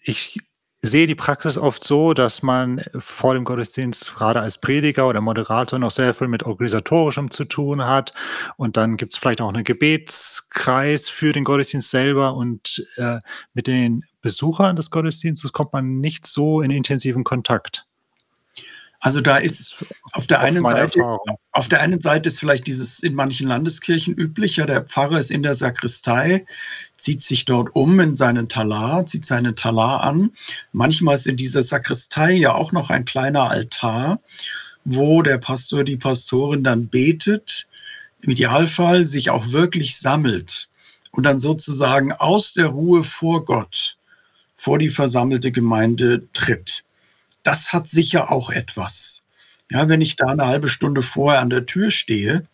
ich 0.02 0.40
sehe 0.82 1.06
die 1.06 1.14
Praxis 1.14 1.56
oft 1.56 1.84
so, 1.84 2.12
dass 2.12 2.42
man 2.42 2.82
vor 2.98 3.34
dem 3.34 3.44
Gottesdienst 3.44 4.14
gerade 4.16 4.40
als 4.40 4.58
Prediger 4.58 5.06
oder 5.06 5.20
Moderator 5.20 5.78
noch 5.78 5.92
sehr 5.92 6.12
viel 6.12 6.28
mit 6.28 6.42
organisatorischem 6.42 7.30
zu 7.30 7.44
tun 7.44 7.84
hat. 7.84 8.12
Und 8.56 8.76
dann 8.76 8.96
gibt 8.96 9.12
es 9.12 9.18
vielleicht 9.18 9.40
auch 9.40 9.48
einen 9.48 9.64
Gebetskreis 9.64 11.08
für 11.08 11.32
den 11.32 11.44
Gottesdienst 11.44 11.90
selber. 11.90 12.34
Und 12.34 12.84
äh, 12.96 13.20
mit 13.54 13.68
den 13.68 14.04
Besuchern 14.24 14.74
des 14.74 14.90
Gottesdienstes 14.90 15.52
kommt 15.52 15.74
man 15.74 16.00
nicht 16.00 16.26
so 16.26 16.62
in 16.62 16.70
intensiven 16.70 17.24
Kontakt. 17.24 17.86
Also 18.98 19.20
da 19.20 19.36
ist 19.36 19.76
auf 20.12 20.26
der 20.26 20.40
einen 20.40 20.66
Seite, 20.66 21.18
auf 21.52 21.68
der 21.68 21.82
einen 21.82 22.00
Seite 22.00 22.30
ist 22.30 22.40
vielleicht 22.40 22.66
dieses 22.66 23.00
in 23.00 23.14
manchen 23.14 23.46
Landeskirchen 23.48 24.14
üblicher, 24.14 24.64
der 24.64 24.80
Pfarrer 24.80 25.18
ist 25.18 25.30
in 25.30 25.42
der 25.42 25.54
Sakristei, 25.54 26.46
zieht 26.96 27.20
sich 27.20 27.44
dort 27.44 27.76
um 27.76 28.00
in 28.00 28.16
seinen 28.16 28.48
Talar, 28.48 29.04
zieht 29.04 29.26
seinen 29.26 29.56
Talar 29.56 30.02
an. 30.04 30.30
Manchmal 30.72 31.16
ist 31.16 31.26
in 31.26 31.36
dieser 31.36 31.62
Sakristei 31.62 32.32
ja 32.32 32.54
auch 32.54 32.72
noch 32.72 32.88
ein 32.88 33.04
kleiner 33.04 33.50
Altar, 33.50 34.20
wo 34.86 35.20
der 35.20 35.36
Pastor, 35.36 35.84
die 35.84 35.98
Pastorin 35.98 36.64
dann 36.64 36.88
betet, 36.88 37.68
im 38.22 38.30
Idealfall 38.30 39.06
sich 39.06 39.28
auch 39.28 39.52
wirklich 39.52 39.98
sammelt 39.98 40.70
und 41.10 41.24
dann 41.24 41.38
sozusagen 41.38 42.10
aus 42.14 42.54
der 42.54 42.68
Ruhe 42.68 43.04
vor 43.04 43.44
Gott, 43.44 43.98
vor 44.64 44.78
die 44.78 44.90
versammelte 44.90 45.52
Gemeinde 45.52 46.08
tritt 46.32 46.84
das 47.44 47.72
hat 47.72 47.88
sicher 47.88 48.32
auch 48.32 48.50
etwas. 48.50 49.20
Ja, 49.70 49.88
wenn 49.88 50.02
ich 50.02 50.16
da 50.16 50.26
eine 50.26 50.46
halbe 50.46 50.68
Stunde 50.68 51.02
vorher 51.02 51.40
an 51.40 51.48
der 51.48 51.64
Tür 51.64 51.90
stehe 51.90 52.46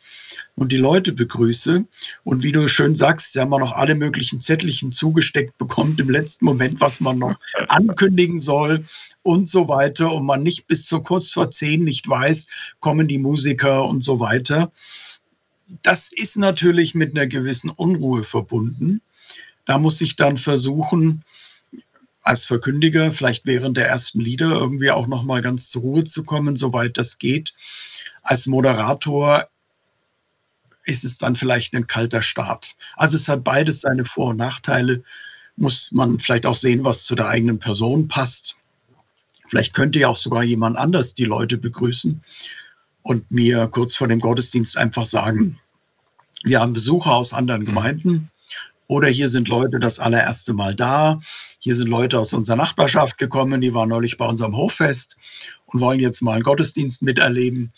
und 0.55 0.71
die 0.71 0.77
Leute 0.77 1.13
begrüße 1.13 1.85
und 2.23 2.43
wie 2.45 2.53
du 2.53 2.69
schön 2.69 2.95
sagst, 2.95 3.35
ja, 3.35 3.45
man 3.45 3.61
noch 3.61 3.73
alle 3.73 3.97
möglichen 3.97 4.41
Zettelchen 4.41 4.93
zugesteckt 4.93 5.59
bekommt 5.59 5.99
im 5.99 6.09
letzten 6.09 6.45
Moment, 6.45 6.81
was 6.81 7.01
man 7.01 7.19
noch 7.19 7.37
ankündigen 7.69 8.39
soll 8.39 8.85
und 9.23 9.49
so 9.49 9.69
weiter 9.69 10.13
und 10.13 10.25
man 10.25 10.45
nicht 10.45 10.69
bis 10.69 10.87
zur 10.87 11.03
kurz 11.03 11.33
vor 11.33 11.51
zehn 11.51 11.83
nicht 11.83 12.09
weiß, 12.09 12.47
kommen 12.79 13.09
die 13.09 13.19
Musiker 13.19 13.85
und 13.87 14.03
so 14.03 14.21
weiter. 14.21 14.71
Das 15.83 16.13
ist 16.13 16.37
natürlich 16.37 16.95
mit 16.95 17.17
einer 17.17 17.27
gewissen 17.27 17.71
Unruhe 17.71 18.23
verbunden. 18.23 19.01
Da 19.67 19.79
muss 19.79 20.01
ich 20.01 20.17
dann 20.17 20.37
versuchen, 20.37 21.25
als 22.23 22.45
Verkündiger 22.47 23.13
vielleicht 23.13 23.47
während 23.47 23.77
der 23.77 23.89
ersten 23.89 24.21
Lieder 24.21 24.51
irgendwie 24.51 24.91
auch 24.91 25.07
noch 25.07 25.23
mal 25.23 25.43
ganz 25.43 25.71
zur 25.71 25.83
Ruhe 25.83 26.05
zu 26.05 26.25
kommen, 26.25 26.57
soweit 26.57 26.97
das 26.99 27.19
geht. 27.19 27.55
Als 28.23 28.47
Moderator 28.47 29.49
ist 30.85 31.05
es 31.05 31.19
dann 31.19 31.37
vielleicht 31.37 31.75
ein 31.75 31.87
kalter 31.87 32.23
Start. 32.23 32.77
Also 32.97 33.17
es 33.17 33.29
hat 33.29 33.45
beides 33.45 33.83
seine 33.83 34.05
Vor- 34.05 34.31
und 34.31 34.37
Nachteile. 34.37 35.03
Muss 35.57 35.93
man 35.93 36.19
vielleicht 36.19 36.47
auch 36.47 36.57
sehen, 36.57 36.85
was 36.85 37.05
zu 37.05 37.15
der 37.15 37.29
eigenen 37.29 37.59
Person 37.59 38.09
passt. 38.09 38.57
Vielleicht 39.49 39.75
könnte 39.75 39.99
ja 39.99 40.09
auch 40.09 40.17
sogar 40.17 40.43
jemand 40.43 40.77
anders 40.77 41.15
die 41.15 41.25
Leute 41.25 41.59
begrüßen 41.59 42.23
und 43.03 43.31
mir 43.31 43.67
kurz 43.67 43.97
vor 43.97 44.09
dem 44.09 44.21
Gottesdienst 44.21 44.77
einfach 44.77 45.07
sagen, 45.07 45.61
wir 46.45 46.61
haben 46.61 46.73
Besucher 46.73 47.13
aus 47.13 47.33
anderen 47.33 47.63
mhm. 47.63 47.67
Gemeinden 47.67 48.31
oder 48.87 49.09
hier 49.09 49.29
sind 49.29 49.49
Leute 49.49 49.79
das 49.79 49.99
allererste 49.99 50.53
Mal 50.53 50.75
da. 50.75 51.21
Hier 51.63 51.75
sind 51.75 51.89
Leute 51.89 52.19
aus 52.19 52.33
unserer 52.33 52.57
Nachbarschaft 52.57 53.19
gekommen, 53.19 53.61
die 53.61 53.75
waren 53.75 53.91
neulich 53.91 54.17
bei 54.17 54.25
unserem 54.25 54.57
Hoffest 54.57 55.17
und 55.67 55.81
wollen 55.81 56.01
jetzt 56.01 56.23
mal 56.23 56.33
einen 56.33 56.43
Gottesdienst 56.43 57.03
miterleben. 57.03 57.71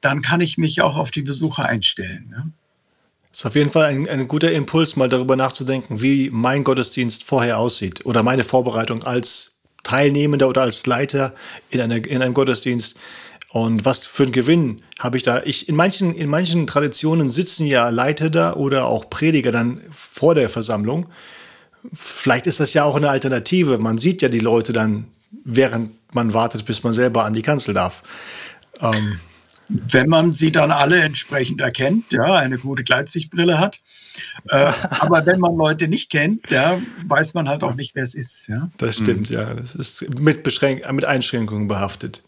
Dann 0.00 0.20
kann 0.20 0.40
ich 0.40 0.58
mich 0.58 0.82
auch 0.82 0.96
auf 0.96 1.12
die 1.12 1.22
Besucher 1.22 1.64
einstellen. 1.64 2.28
Ne? 2.28 2.52
Das 3.30 3.40
ist 3.40 3.46
auf 3.46 3.54
jeden 3.54 3.70
Fall 3.70 3.84
ein, 3.84 4.08
ein, 4.08 4.26
guter 4.26 4.50
Impuls, 4.50 4.96
mal 4.96 5.08
darüber 5.08 5.36
nachzudenken, 5.36 6.02
wie 6.02 6.28
mein 6.30 6.64
Gottesdienst 6.64 7.22
vorher 7.22 7.58
aussieht 7.58 8.04
oder 8.04 8.24
meine 8.24 8.42
Vorbereitung 8.42 9.04
als 9.04 9.52
Teilnehmender 9.84 10.48
oder 10.48 10.62
als 10.62 10.84
Leiter 10.86 11.32
in, 11.70 11.80
einer, 11.80 12.04
in 12.04 12.22
einem 12.22 12.34
Gottesdienst. 12.34 12.96
Und 13.50 13.84
was 13.84 14.06
für 14.06 14.24
ein 14.24 14.32
Gewinn 14.32 14.82
habe 14.98 15.16
ich 15.16 15.22
da? 15.22 15.42
Ich, 15.44 15.68
in, 15.68 15.76
manchen, 15.76 16.16
in 16.16 16.28
manchen 16.28 16.66
Traditionen 16.66 17.30
sitzen 17.30 17.66
ja 17.66 17.88
Leiter 17.90 18.28
da 18.28 18.54
oder 18.54 18.86
auch 18.86 19.08
Prediger 19.08 19.52
dann 19.52 19.80
vor 19.92 20.34
der 20.34 20.48
Versammlung. 20.48 21.08
Vielleicht 21.92 22.46
ist 22.46 22.60
das 22.60 22.74
ja 22.74 22.84
auch 22.84 22.96
eine 22.96 23.10
Alternative. 23.10 23.78
Man 23.78 23.98
sieht 23.98 24.22
ja 24.22 24.28
die 24.28 24.40
Leute 24.40 24.72
dann, 24.72 25.06
während 25.44 25.92
man 26.14 26.34
wartet, 26.34 26.64
bis 26.64 26.82
man 26.82 26.92
selber 26.92 27.24
an 27.24 27.32
die 27.32 27.42
Kanzel 27.42 27.74
darf. 27.74 28.02
Ähm, 28.80 29.18
wenn 29.68 30.08
man 30.08 30.32
sie 30.32 30.50
dann 30.50 30.70
alle 30.72 31.00
entsprechend 31.00 31.60
erkennt, 31.60 32.12
ja, 32.12 32.34
eine 32.34 32.58
gute 32.58 32.82
Gleitsichtbrille 32.82 33.58
hat. 33.58 33.80
Äh, 34.48 34.72
aber 35.00 35.24
wenn 35.26 35.40
man 35.40 35.56
Leute 35.56 35.88
nicht 35.88 36.10
kennt, 36.10 36.50
ja, 36.50 36.80
weiß 37.06 37.34
man 37.34 37.48
halt 37.48 37.62
auch 37.62 37.74
nicht, 37.74 37.94
wer 37.94 38.02
es 38.02 38.14
ist. 38.14 38.48
Ja. 38.48 38.68
Das 38.78 38.96
stimmt, 38.96 39.30
mhm. 39.30 39.36
ja. 39.36 39.54
Das 39.54 39.74
ist 39.74 40.18
mit, 40.18 40.42
Beschränk 40.42 40.90
mit 40.92 41.04
Einschränkungen 41.04 41.68
behaftet. 41.68 42.22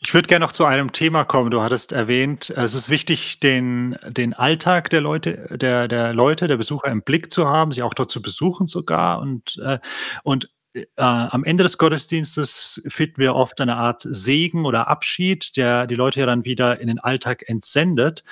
Ich 0.00 0.12
würde 0.12 0.28
gerne 0.28 0.44
noch 0.44 0.52
zu 0.52 0.64
einem 0.64 0.92
Thema 0.92 1.24
kommen. 1.24 1.50
Du 1.50 1.62
hattest 1.62 1.92
erwähnt, 1.92 2.50
es 2.50 2.74
ist 2.74 2.90
wichtig, 2.90 3.40
den, 3.40 3.96
den 4.06 4.34
Alltag 4.34 4.90
der 4.90 5.00
Leute, 5.00 5.56
der, 5.56 5.88
der 5.88 6.12
Leute, 6.12 6.48
der 6.48 6.58
Besucher 6.58 6.90
im 6.90 7.02
Blick 7.02 7.32
zu 7.32 7.48
haben, 7.48 7.72
sie 7.72 7.82
auch 7.82 7.94
dort 7.94 8.10
zu 8.10 8.20
besuchen 8.20 8.66
sogar. 8.66 9.20
Und, 9.20 9.58
äh, 9.64 9.78
und 10.22 10.50
äh, 10.74 10.84
am 10.96 11.44
Ende 11.44 11.62
des 11.62 11.78
Gottesdienstes 11.78 12.82
finden 12.86 13.18
wir 13.18 13.34
oft 13.34 13.60
eine 13.60 13.76
Art 13.76 14.06
Segen 14.08 14.66
oder 14.66 14.88
Abschied, 14.88 15.56
der 15.56 15.86
die 15.86 15.94
Leute 15.94 16.20
ja 16.20 16.26
dann 16.26 16.44
wieder 16.44 16.78
in 16.80 16.88
den 16.88 16.98
Alltag 16.98 17.44
entsendet. 17.48 18.22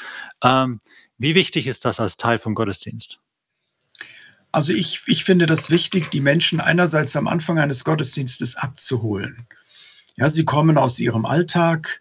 Ähm, 0.42 0.80
wie 1.16 1.34
wichtig 1.34 1.66
ist 1.66 1.84
das 1.84 2.00
als 2.00 2.16
Teil 2.16 2.38
vom 2.38 2.54
Gottesdienst? 2.54 3.20
Also 4.52 4.72
ich, 4.72 5.02
ich 5.06 5.24
finde 5.24 5.46
das 5.46 5.70
wichtig, 5.70 6.10
die 6.10 6.20
Menschen 6.20 6.60
einerseits 6.60 7.16
am 7.16 7.26
Anfang 7.26 7.58
eines 7.58 7.82
Gottesdienstes 7.82 8.56
abzuholen. 8.56 9.48
Ja, 10.16 10.30
sie 10.30 10.44
kommen 10.44 10.78
aus 10.78 11.00
ihrem 11.00 11.26
Alltag. 11.26 12.00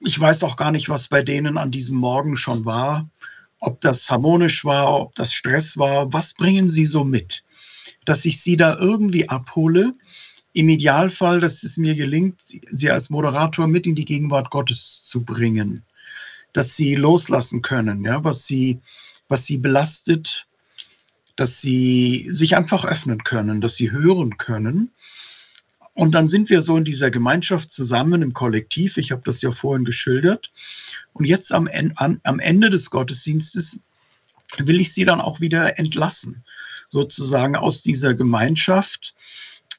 Ich 0.00 0.18
weiß 0.18 0.42
auch 0.42 0.56
gar 0.56 0.70
nicht, 0.70 0.88
was 0.88 1.08
bei 1.08 1.22
denen 1.22 1.58
an 1.58 1.70
diesem 1.70 1.96
Morgen 1.98 2.36
schon 2.36 2.64
war, 2.64 3.10
ob 3.60 3.80
das 3.80 4.10
harmonisch 4.10 4.64
war, 4.64 5.00
ob 5.00 5.14
das 5.16 5.32
Stress 5.34 5.76
war. 5.76 6.12
Was 6.14 6.32
bringen 6.32 6.68
sie 6.68 6.86
so 6.86 7.04
mit? 7.04 7.44
Dass 8.06 8.24
ich 8.24 8.40
sie 8.40 8.56
da 8.56 8.76
irgendwie 8.78 9.28
abhole. 9.28 9.94
Im 10.54 10.70
Idealfall, 10.70 11.40
dass 11.40 11.62
es 11.62 11.76
mir 11.76 11.94
gelingt, 11.94 12.40
sie 12.40 12.90
als 12.90 13.10
Moderator 13.10 13.66
mit 13.66 13.86
in 13.86 13.94
die 13.94 14.06
Gegenwart 14.06 14.50
Gottes 14.50 15.04
zu 15.04 15.22
bringen. 15.22 15.84
Dass 16.54 16.74
sie 16.74 16.94
loslassen 16.94 17.60
können, 17.60 18.02
ja, 18.02 18.24
was 18.24 18.46
sie, 18.46 18.80
was 19.28 19.44
sie 19.44 19.58
belastet, 19.58 20.46
dass 21.36 21.60
sie 21.60 22.28
sich 22.32 22.56
einfach 22.56 22.86
öffnen 22.86 23.24
können, 23.24 23.60
dass 23.60 23.76
sie 23.76 23.90
hören 23.90 24.38
können 24.38 24.90
und 25.96 26.12
dann 26.12 26.28
sind 26.28 26.50
wir 26.50 26.60
so 26.60 26.76
in 26.76 26.84
dieser 26.84 27.10
Gemeinschaft 27.10 27.72
zusammen 27.72 28.20
im 28.20 28.34
Kollektiv. 28.34 28.98
Ich 28.98 29.12
habe 29.12 29.22
das 29.24 29.40
ja 29.40 29.50
vorhin 29.50 29.86
geschildert. 29.86 30.52
Und 31.14 31.24
jetzt 31.24 31.54
am, 31.54 31.68
am 31.96 32.38
Ende 32.38 32.68
des 32.68 32.90
Gottesdienstes 32.90 33.80
will 34.58 34.78
ich 34.78 34.92
sie 34.92 35.06
dann 35.06 35.22
auch 35.22 35.40
wieder 35.40 35.78
entlassen, 35.78 36.44
sozusagen 36.90 37.56
aus 37.56 37.80
dieser 37.80 38.12
Gemeinschaft. 38.12 39.14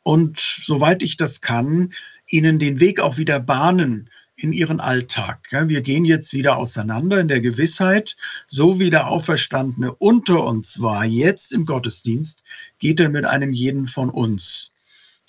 Und 0.02 0.40
soweit 0.40 1.04
ich 1.04 1.18
das 1.18 1.42
kann, 1.42 1.94
ihnen 2.28 2.58
den 2.58 2.80
Weg 2.80 3.00
auch 3.00 3.18
wieder 3.18 3.40
bahnen 3.40 4.10
in 4.38 4.54
ihren 4.54 4.80
Alltag. 4.80 5.48
wir 5.52 5.82
gehen 5.82 6.04
jetzt 6.04 6.34
wieder 6.34 6.58
auseinander 6.58 7.20
in 7.20 7.28
der 7.28 7.42
Gewissheit, 7.42 8.18
so 8.48 8.80
wie 8.80 8.90
der 8.90 9.08
Auferstandene 9.08 9.94
unter 9.94 10.44
uns 10.46 10.82
war, 10.82 11.06
jetzt 11.06 11.54
im 11.54 11.68
Gottesdienst, 11.68 12.44
geht 12.80 13.00
er 13.00 13.10
mit 13.10 13.26
einem 13.26 13.54
jeden 13.54 13.86
von 13.86 14.10
uns 14.10 14.74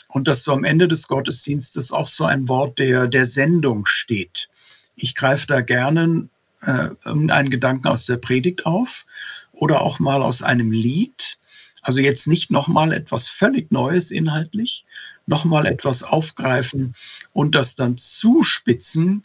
und 0.09 0.27
dass 0.27 0.43
so 0.43 0.53
am 0.53 0.65
Ende 0.65 0.89
des 0.89 1.07
Gottesdienstes 1.07 1.93
auch 1.93 2.09
so 2.09 2.25
ein 2.25 2.49
Wort 2.49 2.79
der, 2.79 3.07
der 3.07 3.27
Sendung 3.27 3.87
steht. 3.87 4.49
Ich 4.97 5.15
greife 5.15 5.47
da 5.47 5.61
gerne 5.61 6.29
äh, 6.63 6.89
einen 7.05 7.51
Gedanken 7.51 7.87
aus 7.87 8.07
der 8.07 8.17
Predigt 8.17 8.67
auf 8.67 9.05
oder 9.53 9.83
auch 9.83 9.99
mal 9.99 10.23
aus 10.23 10.43
einem 10.43 10.73
Lied. 10.73 11.39
Also 11.83 12.01
jetzt 12.01 12.27
nicht 12.27 12.51
nochmal 12.51 12.93
etwas 12.93 13.29
völlig 13.29 13.71
Neues 13.71 14.11
inhaltlich, 14.11 14.85
nochmal 15.27 15.67
etwas 15.67 16.03
aufgreifen 16.03 16.95
und 17.33 17.55
das 17.55 17.77
dann 17.77 17.97
zuspitzen. 17.97 19.25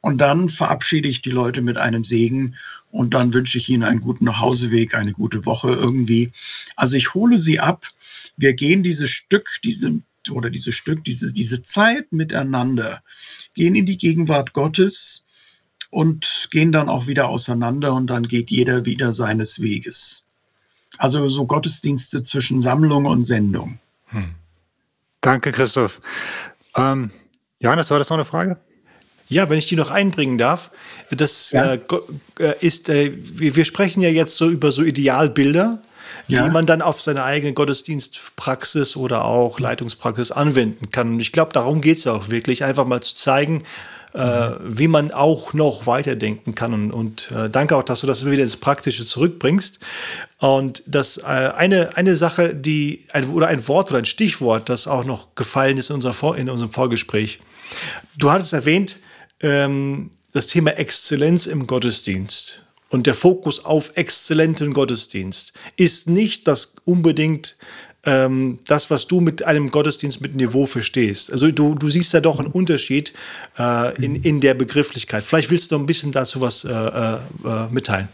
Und 0.00 0.18
dann 0.18 0.48
verabschiede 0.48 1.08
ich 1.08 1.22
die 1.22 1.30
Leute 1.30 1.62
mit 1.62 1.78
einem 1.78 2.04
Segen 2.04 2.56
und 2.90 3.14
dann 3.14 3.32
wünsche 3.32 3.58
ich 3.58 3.68
ihnen 3.68 3.82
einen 3.82 4.00
guten 4.00 4.26
Nachhauseweg, 4.26 4.94
eine 4.94 5.12
gute 5.12 5.46
Woche 5.46 5.70
irgendwie. 5.70 6.30
Also 6.76 6.96
ich 6.96 7.14
hole 7.14 7.38
sie 7.38 7.58
ab 7.58 7.86
wir 8.36 8.54
gehen 8.54 8.82
dieses 8.82 9.10
Stück, 9.10 9.48
diese, 9.62 10.00
oder 10.30 10.50
dieses 10.50 10.74
Stück, 10.74 11.04
diese, 11.04 11.32
diese 11.32 11.62
Zeit 11.62 12.12
miteinander, 12.12 13.02
gehen 13.54 13.74
in 13.74 13.86
die 13.86 13.98
Gegenwart 13.98 14.52
Gottes 14.52 15.26
und 15.90 16.48
gehen 16.50 16.72
dann 16.72 16.88
auch 16.88 17.06
wieder 17.06 17.28
auseinander 17.28 17.94
und 17.94 18.08
dann 18.08 18.24
geht 18.24 18.50
jeder 18.50 18.84
wieder 18.84 19.12
seines 19.12 19.60
Weges. 19.60 20.26
Also 20.98 21.28
so 21.28 21.46
Gottesdienste 21.46 22.22
zwischen 22.22 22.60
Sammlung 22.60 23.06
und 23.06 23.24
Sendung. 23.24 23.78
Hm. 24.06 24.34
Danke, 25.20 25.52
Christoph. 25.52 26.00
Ähm, 26.76 27.10
Johannes, 27.60 27.90
war 27.90 27.98
das 27.98 28.10
noch 28.10 28.16
eine 28.16 28.24
Frage? 28.24 28.58
Ja, 29.28 29.48
wenn 29.48 29.58
ich 29.58 29.66
die 29.66 29.76
noch 29.76 29.90
einbringen 29.90 30.36
darf, 30.36 30.70
das 31.10 31.52
ja. 31.52 31.74
äh, 31.74 31.80
äh 32.38 32.54
ist, 32.60 32.88
äh, 32.90 33.12
wir, 33.16 33.56
wir, 33.56 33.64
sprechen 33.64 34.02
ja 34.02 34.10
jetzt 34.10 34.36
so 34.36 34.50
über 34.50 34.70
so 34.70 34.82
Idealbilder 34.82 35.80
ja. 36.26 36.44
die 36.44 36.50
man 36.50 36.66
dann 36.66 36.82
auf 36.82 37.00
seine 37.00 37.24
eigene 37.24 37.52
Gottesdienstpraxis 37.52 38.96
oder 38.96 39.24
auch 39.24 39.58
Leitungspraxis 39.60 40.30
anwenden 40.30 40.90
kann. 40.90 41.14
Und 41.14 41.20
ich 41.20 41.32
glaube, 41.32 41.52
darum 41.52 41.80
geht 41.80 41.98
es 41.98 42.04
ja 42.04 42.12
auch 42.12 42.30
wirklich, 42.30 42.64
einfach 42.64 42.86
mal 42.86 43.00
zu 43.00 43.14
zeigen, 43.14 43.64
äh, 44.14 44.50
wie 44.62 44.88
man 44.88 45.10
auch 45.10 45.52
noch 45.54 45.86
weiterdenken 45.86 46.54
kann. 46.54 46.72
Und, 46.72 46.90
und 46.92 47.30
äh, 47.32 47.50
danke 47.50 47.76
auch, 47.76 47.82
dass 47.82 48.00
du 48.00 48.06
das 48.06 48.24
wieder 48.24 48.42
ins 48.42 48.56
Praktische 48.56 49.04
zurückbringst. 49.04 49.80
Und 50.38 50.82
das 50.86 51.18
äh, 51.18 51.22
eine, 51.22 51.96
eine 51.96 52.16
Sache, 52.16 52.54
die, 52.54 53.06
ein, 53.12 53.28
oder 53.30 53.48
ein 53.48 53.66
Wort 53.68 53.90
oder 53.90 53.98
ein 53.98 54.04
Stichwort, 54.04 54.68
das 54.68 54.86
auch 54.86 55.04
noch 55.04 55.34
gefallen 55.34 55.78
ist 55.78 55.90
in, 55.90 55.96
unser, 55.96 56.14
in 56.36 56.48
unserem 56.48 56.72
Vorgespräch. 56.72 57.40
Du 58.16 58.30
hattest 58.30 58.52
erwähnt, 58.52 58.98
ähm, 59.40 60.10
das 60.32 60.46
Thema 60.48 60.72
Exzellenz 60.72 61.46
im 61.46 61.66
Gottesdienst 61.66 62.63
und 62.94 63.08
der 63.08 63.14
Fokus 63.14 63.64
auf 63.64 63.90
exzellenten 63.96 64.72
Gottesdienst 64.72 65.52
ist 65.76 66.08
nicht 66.08 66.46
das 66.46 66.76
unbedingt 66.84 67.56
ähm, 68.04 68.60
das, 68.68 68.88
was 68.88 69.08
du 69.08 69.20
mit 69.20 69.42
einem 69.42 69.72
Gottesdienst 69.72 70.20
mit 70.20 70.36
Niveau 70.36 70.64
verstehst. 70.64 71.32
Also 71.32 71.50
du, 71.50 71.74
du 71.74 71.90
siehst 71.90 72.14
da 72.14 72.20
doch 72.20 72.38
einen 72.38 72.52
Unterschied 72.52 73.12
äh, 73.58 74.00
in, 74.00 74.14
in 74.14 74.40
der 74.40 74.54
Begrifflichkeit. 74.54 75.24
Vielleicht 75.24 75.50
willst 75.50 75.72
du 75.72 75.74
noch 75.74 75.82
ein 75.82 75.86
bisschen 75.86 76.12
dazu 76.12 76.40
was 76.40 76.62
äh, 76.62 76.70
äh, 76.70 77.18
äh 77.44 77.66
mitteilen. 77.72 78.08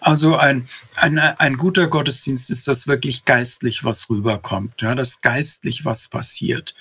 Also 0.00 0.36
ein, 0.36 0.66
ein, 0.96 1.18
ein 1.18 1.58
guter 1.58 1.88
Gottesdienst 1.88 2.48
ist 2.50 2.68
das 2.68 2.88
wirklich 2.88 3.26
geistlich, 3.26 3.84
was 3.84 4.08
rüberkommt, 4.08 4.80
ja, 4.80 4.94
das 4.94 5.20
geistlich, 5.20 5.84
was 5.84 6.08
passiert. 6.08 6.74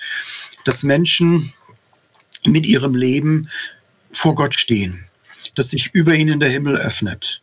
Dass 0.64 0.84
Menschen 0.84 1.52
mit 2.46 2.66
ihrem 2.66 2.96
Leben 2.96 3.50
vor 4.14 4.36
Gott 4.36 4.58
stehen 4.58 5.07
dass 5.56 5.70
sich 5.70 5.90
über 5.94 6.16
ihnen 6.16 6.40
der 6.40 6.50
Himmel 6.50 6.78
öffnet. 6.78 7.42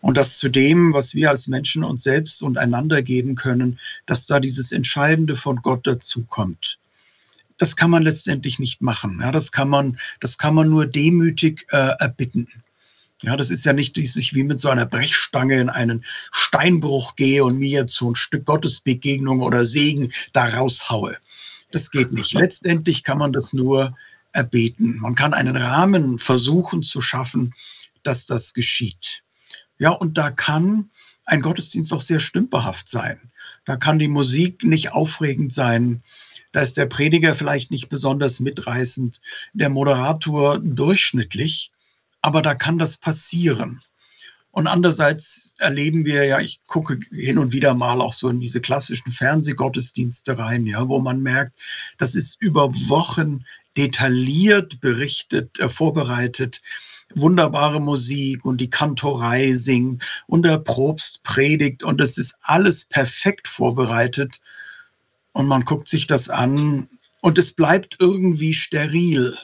Und 0.00 0.16
dass 0.16 0.38
zu 0.38 0.48
dem, 0.48 0.92
was 0.92 1.14
wir 1.14 1.30
als 1.30 1.48
Menschen 1.48 1.82
uns 1.82 2.04
selbst 2.04 2.42
und 2.42 2.58
einander 2.58 3.02
geben 3.02 3.34
können, 3.34 3.78
dass 4.06 4.26
da 4.26 4.38
dieses 4.38 4.70
Entscheidende 4.70 5.34
von 5.36 5.56
Gott 5.56 5.86
dazukommt. 5.86 6.78
Das 7.58 7.76
kann 7.76 7.90
man 7.90 8.02
letztendlich 8.02 8.58
nicht 8.58 8.82
machen. 8.82 9.18
Ja, 9.20 9.32
das 9.32 9.52
kann 9.52 9.68
man, 9.68 9.98
das 10.20 10.38
kann 10.38 10.54
man 10.54 10.68
nur 10.68 10.86
demütig 10.86 11.66
äh, 11.70 11.94
erbitten. 11.98 12.48
Ja, 13.22 13.36
das 13.36 13.50
ist 13.50 13.64
ja 13.64 13.72
nicht, 13.72 13.96
dass 13.96 14.16
ich 14.16 14.34
wie 14.34 14.44
mit 14.44 14.60
so 14.60 14.68
einer 14.68 14.86
Brechstange 14.86 15.58
in 15.58 15.70
einen 15.70 16.04
Steinbruch 16.30 17.16
gehe 17.16 17.44
und 17.44 17.58
mir 17.58 17.70
jetzt 17.70 17.94
so 17.94 18.10
ein 18.10 18.16
Stück 18.16 18.44
Gottesbegegnung 18.44 19.40
oder 19.40 19.64
Segen 19.64 20.12
da 20.32 20.46
raushaue. 20.46 21.16
Das 21.70 21.90
geht 21.90 22.12
nicht. 22.12 22.34
Letztendlich 22.34 23.02
kann 23.02 23.18
man 23.18 23.32
das 23.32 23.52
nur 23.52 23.96
erbeten. 24.34 24.98
Man 25.00 25.14
kann 25.14 25.34
einen 25.34 25.56
Rahmen 25.56 26.18
versuchen 26.18 26.82
zu 26.82 27.00
schaffen, 27.00 27.54
dass 28.02 28.26
das 28.26 28.54
geschieht. 28.54 29.22
Ja, 29.78 29.90
und 29.90 30.18
da 30.18 30.30
kann 30.30 30.90
ein 31.24 31.40
Gottesdienst 31.40 31.92
auch 31.92 32.00
sehr 32.00 32.20
stümperhaft 32.20 32.88
sein. 32.88 33.32
Da 33.64 33.76
kann 33.76 33.98
die 33.98 34.08
Musik 34.08 34.64
nicht 34.64 34.92
aufregend 34.92 35.52
sein. 35.52 36.02
Da 36.52 36.60
ist 36.60 36.76
der 36.76 36.86
Prediger 36.86 37.34
vielleicht 37.34 37.70
nicht 37.70 37.88
besonders 37.88 38.40
mitreißend, 38.40 39.20
der 39.54 39.70
Moderator 39.70 40.58
durchschnittlich, 40.58 41.72
aber 42.20 42.42
da 42.42 42.54
kann 42.54 42.78
das 42.78 42.96
passieren. 42.96 43.80
Und 44.54 44.68
andererseits 44.68 45.56
erleben 45.58 46.04
wir 46.04 46.24
ja, 46.26 46.38
ich 46.38 46.60
gucke 46.66 47.00
hin 47.10 47.38
und 47.38 47.50
wieder 47.50 47.74
mal 47.74 48.00
auch 48.00 48.12
so 48.12 48.28
in 48.28 48.38
diese 48.38 48.60
klassischen 48.60 49.10
Fernsehgottesdienste 49.10 50.38
rein, 50.38 50.64
ja, 50.64 50.88
wo 50.88 51.00
man 51.00 51.22
merkt, 51.22 51.58
das 51.98 52.14
ist 52.14 52.40
über 52.40 52.72
Wochen 52.88 53.44
detailliert 53.76 54.80
berichtet, 54.80 55.58
äh, 55.58 55.68
vorbereitet, 55.68 56.62
wunderbare 57.14 57.80
Musik 57.80 58.44
und 58.44 58.60
die 58.60 58.70
Kantorei 58.70 59.52
singt 59.52 60.02
und 60.26 60.44
der 60.44 60.58
Probst 60.58 61.22
predigt 61.22 61.82
und 61.82 62.00
es 62.00 62.18
ist 62.18 62.38
alles 62.42 62.84
perfekt 62.84 63.48
vorbereitet 63.48 64.40
und 65.32 65.46
man 65.46 65.64
guckt 65.64 65.88
sich 65.88 66.06
das 66.06 66.30
an 66.30 66.88
und 67.20 67.38
es 67.38 67.52
bleibt 67.52 67.96
irgendwie 68.00 68.54
steril. 68.54 69.36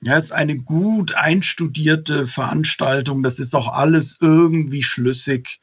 Ja, 0.00 0.16
es 0.18 0.24
ist 0.24 0.32
eine 0.32 0.58
gut 0.58 1.14
einstudierte 1.14 2.26
Veranstaltung, 2.26 3.22
das 3.22 3.38
ist 3.38 3.54
auch 3.54 3.68
alles 3.68 4.18
irgendwie 4.20 4.82
schlüssig. 4.82 5.60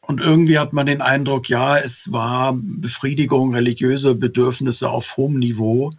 Und 0.00 0.20
irgendwie 0.20 0.58
hat 0.58 0.72
man 0.72 0.86
den 0.86 1.02
Eindruck, 1.02 1.48
ja, 1.48 1.78
es 1.78 2.10
war 2.10 2.54
Befriedigung 2.56 3.54
religiöser 3.54 4.14
Bedürfnisse 4.14 4.90
auf 4.90 5.16
hohem 5.16 5.38
Niveau 5.38 5.92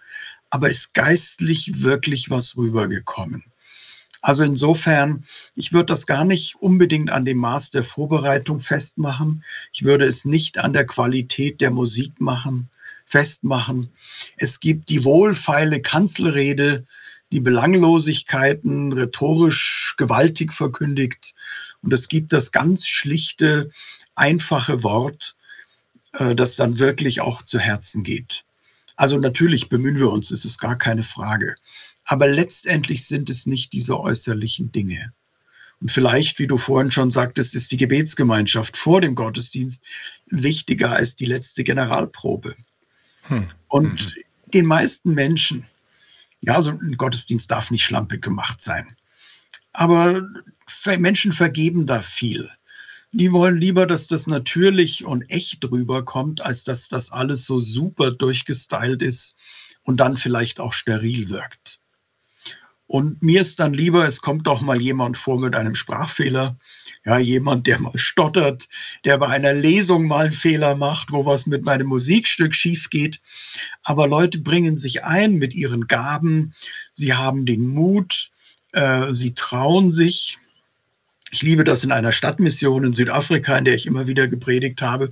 aber 0.52 0.70
ist 0.70 0.94
geistlich 0.94 1.82
wirklich 1.82 2.30
was 2.30 2.56
rübergekommen? 2.56 3.44
Also 4.22 4.44
insofern, 4.44 5.26
ich 5.56 5.74
würde 5.74 5.88
das 5.88 6.06
gar 6.06 6.26
nicht 6.26 6.56
unbedingt 6.60 7.12
an 7.12 7.26
dem 7.26 7.40
Maß 7.40 7.72
der 7.72 7.84
Vorbereitung 7.84 8.60
festmachen. 8.62 9.44
Ich 9.74 9.84
würde 9.84 10.06
es 10.06 10.26
nicht 10.26 10.60
an 10.60 10.74
der 10.74 10.86
Qualität 10.86 11.60
der 11.60 11.72
Musik 11.72 12.22
machen, 12.22 12.70
festmachen. 13.06 13.90
Es 14.38 14.60
gibt 14.60 14.90
die 14.90 15.04
wohlfeile 15.04 15.82
Kanzelrede, 15.82 16.86
die 17.32 17.40
Belanglosigkeiten 17.40 18.94
rhetorisch 18.94 19.96
gewaltig 19.98 20.54
verkündigt. 20.54 21.34
Und 21.82 21.92
es 21.92 22.08
gibt 22.08 22.32
das 22.32 22.52
ganz 22.52 22.86
schlichte, 22.86 23.72
einfache 24.14 24.84
Wort, 24.84 25.36
äh, 26.14 26.36
das 26.36 26.56
dann 26.58 26.78
wirklich 26.78 27.22
auch 27.22 27.42
zu 27.42 27.58
Herzen 27.58 28.04
geht. 28.04 28.44
Also 28.95 29.17
natürlich 29.17 29.69
bemühen 29.69 29.97
wir 29.97 30.12
uns, 30.12 30.32
es 30.32 30.45
ist 30.45 30.60
gar 30.60 30.77
keine 30.77 31.04
Frage. 31.04 31.56
Aber 32.06 32.27
letztendlich 32.27 33.06
sind 33.06 33.30
es 33.30 33.45
nicht 33.45 33.73
diese 33.73 33.99
äußerlichen 33.99 34.71
Dinge. 34.71 35.13
Und 35.80 35.91
vielleicht, 35.91 36.38
wie 36.38 36.47
du 36.47 36.58
vorhin 36.58 36.91
schon 36.91 37.10
sagtest, 37.10 37.56
ist 37.56 37.71
die 37.71 37.77
Gebetsgemeinschaft 37.77 38.77
vor 38.77 39.01
dem 39.01 39.15
Gottesdienst 39.15 39.84
wichtiger 40.27 40.91
als 40.91 41.15
die 41.15 41.25
letzte 41.25 41.63
Generalprobe. 41.63 42.56
Hm. 43.23 43.47
Und 43.67 44.01
hm. 44.01 44.23
den 44.54 44.65
meisten 44.65 45.13
Menschen, 45.13 45.65
ja, 46.41 46.62
so 46.62 46.69
ein 46.69 46.97
Gottesdienst 46.97 47.49
darf 47.49 47.71
nicht 47.71 47.84
schlampig 47.84 48.21
gemacht 48.21 48.62
sein. 48.62 48.95
Aber 49.73 50.27
Menschen 50.99 51.34
vergeben 51.34 51.88
da 51.88 52.01
viel. 52.01 52.49
Die 53.13 53.32
wollen 53.34 53.58
lieber, 53.58 53.86
dass 53.86 54.08
das 54.08 54.26
natürlich 54.26 55.04
und 55.04 55.30
echt 55.30 55.69
rüberkommt, 55.69 56.41
als 56.41 56.63
dass 56.63 56.88
das 56.88 57.12
alles 57.12 57.45
so 57.45 57.60
super 57.60 58.12
durchgestylt 58.12 59.02
ist 59.02 59.38
und 59.84 59.97
dann 59.97 60.15
vielleicht 60.15 60.60
auch 60.62 60.71
steril 60.71 61.30
wirkt. 61.30 61.82
Und 62.88 63.24
mir 63.24 63.39
ist 63.39 63.60
dann 63.60 63.74
lieber, 63.74 64.06
es 64.06 64.21
kommt 64.21 64.47
doch 64.47 64.60
mal 64.60 64.82
jemand 64.82 65.17
vor 65.17 65.39
mit 65.39 65.56
einem 65.56 65.76
Sprachfehler. 65.76 66.58
Ja, 67.06 67.17
jemand, 67.19 67.65
der 67.65 67.80
mal 67.80 67.97
stottert, 67.97 68.67
der 69.06 69.17
bei 69.17 69.28
einer 69.28 69.54
Lesung 69.54 70.08
mal 70.08 70.26
einen 70.26 70.34
Fehler 70.34 70.76
macht, 70.76 71.12
wo 71.13 71.26
was 71.26 71.45
mit 71.45 71.63
meinem 71.63 71.88
Musikstück 71.88 72.54
schief 72.54 72.89
geht. 72.89 73.21
Aber 73.84 74.10
Leute 74.10 74.39
bringen 74.39 74.78
sich 74.78 75.06
ein 75.06 75.36
mit 75.36 75.54
ihren 75.54 75.88
Gaben. 75.88 76.54
Sie 76.91 77.13
haben 77.13 77.45
den 77.45 77.65
Mut. 77.65 78.30
Äh, 78.74 79.13
sie 79.13 79.34
trauen 79.36 79.93
sich. 79.93 80.38
Ich 81.32 81.41
liebe 81.41 81.63
das 81.63 81.84
in 81.84 81.91
einer 81.91 82.12
Stadtmission 82.12 82.84
in 82.84 82.94
Südafrika, 82.94 83.58
in 83.58 83.65
der 83.65 83.76
ich 83.76 83.86
immer 83.86 84.06
wieder 84.06 84.28
gepredigt 84.28 84.82
habe. 84.82 85.12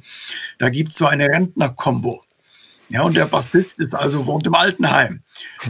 Da 0.60 0.69
gibt 0.69 0.91
es 0.91 0.97
so 0.97 1.08
eine 1.08 1.27
Rentner-Kombo. 1.27 2.23
Ja, 2.89 3.03
und 3.03 3.15
der 3.15 3.25
Bassist 3.25 3.79
ist 3.79 3.93
also, 3.93 4.25
wohnt 4.25 4.45
im 4.45 4.55
Altenheim. 4.55 5.21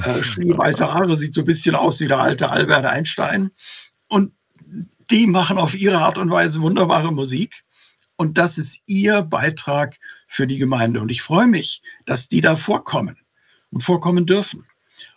Äh, 0.06 0.22
weiße 0.58 0.92
Haare, 0.92 1.16
sieht 1.18 1.34
so 1.34 1.42
ein 1.42 1.46
bisschen 1.46 1.76
aus 1.76 2.00
wie 2.00 2.08
der 2.08 2.20
alte 2.20 2.50
Albert 2.50 2.86
Einstein. 2.86 3.52
Und 4.08 4.32
die 5.12 5.28
machen 5.28 5.58
auf 5.58 5.76
ihre 5.76 6.00
Art 6.00 6.18
und 6.18 6.32
Weise 6.32 6.62
wunderbare 6.62 7.12
Musik. 7.12 7.64
Und 8.16 8.38
das 8.38 8.58
ist 8.58 8.84
ihr 8.88 9.22
Beitrag 9.22 9.98
für 10.28 10.48
die 10.48 10.58
Gemeinde. 10.58 11.02
Und 11.02 11.12
ich 11.12 11.22
freue 11.22 11.48
mich, 11.48 11.82
dass 12.06 12.28
die 12.28 12.42
da 12.42 12.56
vorkommen 12.56 13.18
und 13.72 13.82
vorkommen 13.82 14.26
dürfen. 14.26 14.66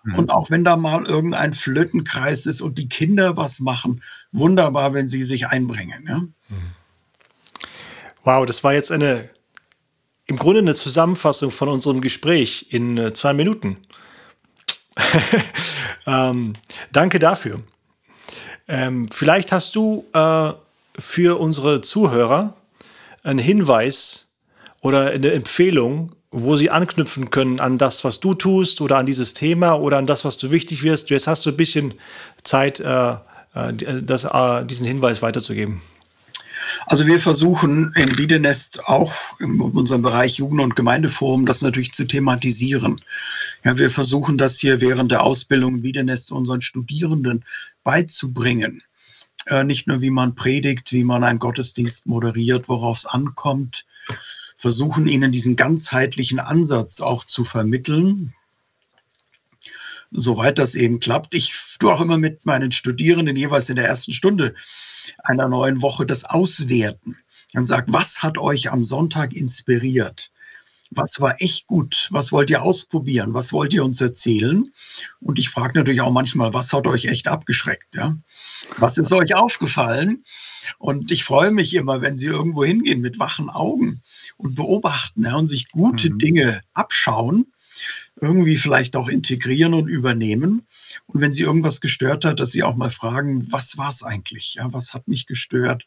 Mhm. 0.05 0.14
Und 0.16 0.31
auch 0.31 0.51
wenn 0.51 0.64
da 0.64 0.77
mal 0.77 1.05
irgendein 1.05 1.53
Flötenkreis 1.53 2.47
ist 2.47 2.61
und 2.61 2.79
die 2.79 2.88
Kinder 2.88 3.37
was 3.37 3.61
machen, 3.61 4.03
wunderbar, 4.33 4.95
wenn 4.95 5.09
sie 5.09 5.23
sich 5.23 5.47
einbringen. 5.47 6.05
Ja? 6.09 6.23
Wow, 8.25 8.47
das 8.47 8.62
war 8.64 8.73
jetzt 8.75 8.92
eine 8.92 9.29
im 10.27 10.37
Grunde 10.37 10.61
eine 10.61 10.75
Zusammenfassung 10.75 11.51
von 11.51 11.68
unserem 11.68 12.01
Gespräch 12.01 12.66
in 12.71 12.97
äh, 12.97 13.12
zwei 13.12 13.35
Minuten. 13.35 13.79
ähm, 16.07 16.53
danke 16.92 17.18
dafür. 17.18 17.61
Ähm, 18.68 19.09
vielleicht 19.12 19.53
hast 19.53 19.75
du 19.75 20.07
äh, 20.12 20.53
für 20.99 21.38
unsere 21.40 21.81
Zuhörer 21.81 22.55
einen 23.23 23.38
Hinweis 23.38 24.29
oder 24.81 25.11
eine 25.11 25.33
Empfehlung, 25.33 26.14
wo 26.33 26.57
sie 26.57 26.71
anknüpfen 26.71 27.31
können 27.31 27.61
an 27.61 27.77
das, 27.79 28.05
was 28.05 28.18
du 28.18 28.33
tust 28.35 28.81
oder 28.81 28.97
an 28.97 29.07
dieses 29.07 29.35
Thema 29.35 29.75
oder 29.75 29.99
an 29.99 30.07
das, 30.07 30.25
was 30.25 30.38
du 30.38 30.51
wichtig 30.51 30.83
wirst. 30.83 31.11
Jetzt 31.11 31.27
hast 31.27 31.45
du 31.45 31.51
ein 31.51 31.57
bisschen 31.57 31.95
Zeit, 32.42 32.81
äh, 32.81 33.12
äh 33.12 33.73
das, 34.03 34.25
äh, 34.25 34.64
diesen 34.64 34.87
Hinweis 34.87 35.21
weiterzugeben. 35.21 35.83
Also 36.87 37.07
wir 37.07 37.21
versuchen 37.21 37.92
in 37.97 38.16
Wiedenest 38.16 38.88
auch 38.88 39.12
in 39.40 39.61
unserem 39.61 40.03
Bereich 40.03 40.38
Jugend- 40.38 40.62
und 40.62 40.77
Gemeindeforum 40.77 41.45
das 41.45 41.61
natürlich 41.61 41.92
zu 41.92 42.07
thematisieren. 42.07 43.01
Ja, 43.64 43.77
wir 43.77 43.90
versuchen 43.90 44.38
das 44.38 44.59
hier 44.59 44.81
während 44.81 45.12
der 45.12 45.23
Ausbildung 45.23 45.77
in 45.77 45.83
Wiedenest 45.83 46.33
unseren 46.33 46.62
Studierenden 46.62 47.45
beizubringen. 47.85 48.83
Äh, 49.47 49.64
nicht 49.64 49.87
nur, 49.87 50.01
wie 50.01 50.11
man 50.11 50.35
predigt, 50.35 50.92
wie 50.92 51.05
man 51.05 51.25
einen 51.25 51.38
Gottesdienst 51.38 52.07
moderiert, 52.07 52.68
worauf 52.68 52.99
es 52.99 53.07
ankommt, 53.07 53.85
versuchen 54.62 55.09
ihnen 55.09 55.33
diesen 55.33 55.57
ganzheitlichen 55.57 56.38
Ansatz 56.38 57.01
auch 57.01 57.25
zu 57.25 57.42
vermitteln, 57.42 58.33
soweit 60.12 60.57
das 60.57 60.77
eben 60.77 61.01
klappt. 61.01 61.35
Ich 61.35 61.53
tue 61.81 61.92
auch 61.92 62.01
immer 62.01 62.16
mit 62.16 62.46
meinen 62.46 62.70
Studierenden 62.70 63.35
jeweils 63.35 63.68
in 63.70 63.75
der 63.75 63.88
ersten 63.88 64.12
Stunde 64.12 64.55
einer 65.25 65.48
neuen 65.48 65.83
Woche 65.83 66.07
das 66.07 66.25
Auswerten 66.25 67.16
und 67.55 67.66
sagt, 67.66 67.92
was 67.92 68.22
hat 68.22 68.38
euch 68.38 68.70
am 68.70 68.85
Sonntag 68.85 69.33
inspiriert? 69.33 70.31
Was 70.94 71.20
war 71.20 71.40
echt 71.40 71.66
gut? 71.66 72.09
Was 72.11 72.33
wollt 72.33 72.50
ihr 72.50 72.62
ausprobieren? 72.62 73.35
Was 73.35 73.52
wollt 73.52 73.72
ihr 73.72 73.85
uns 73.85 74.00
erzählen? 74.00 74.72
Und 75.20 75.38
ich 75.38 75.48
frage 75.48 75.78
natürlich 75.78 76.00
auch 76.00 76.12
manchmal, 76.12 76.52
was 76.52 76.72
hat 76.72 76.87
euch 76.87 77.07
echt 77.07 77.28
abgeschreckt? 77.28 77.94
Ja? 77.94 78.16
Was 78.78 78.98
ist 78.98 79.12
euch 79.12 79.35
aufgefallen? 79.35 80.24
Und 80.78 81.11
ich 81.11 81.24
freue 81.24 81.50
mich 81.50 81.74
immer, 81.74 82.02
wenn 82.02 82.16
sie 82.16 82.26
irgendwo 82.26 82.64
hingehen 82.64 83.00
mit 83.00 83.18
wachen 83.18 83.48
Augen 83.48 84.02
und 84.37 84.55
beobachten 84.55 85.24
ja, 85.24 85.37
und 85.37 85.46
sich 85.46 85.70
gute 85.70 86.11
mhm. 86.11 86.18
Dinge 86.18 86.61
abschauen 86.74 87.46
irgendwie 88.20 88.57
vielleicht 88.57 88.94
auch 88.96 89.09
integrieren 89.09 89.74
und 89.74 89.88
übernehmen. 89.88 90.66
Und 91.07 91.20
wenn 91.20 91.33
sie 91.33 91.42
irgendwas 91.42 91.81
gestört 91.81 92.24
hat, 92.24 92.40
dass 92.40 92.52
sie 92.52 92.62
auch 92.62 92.76
mal 92.76 92.90
fragen, 92.90 93.50
was 93.50 93.78
war 93.78 93.90
es 93.90 94.02
eigentlich? 94.02 94.55
Ja, 94.55 94.72
was 94.72 94.94
hat 94.94 95.09
mich 95.09 95.26
gestört? 95.26 95.87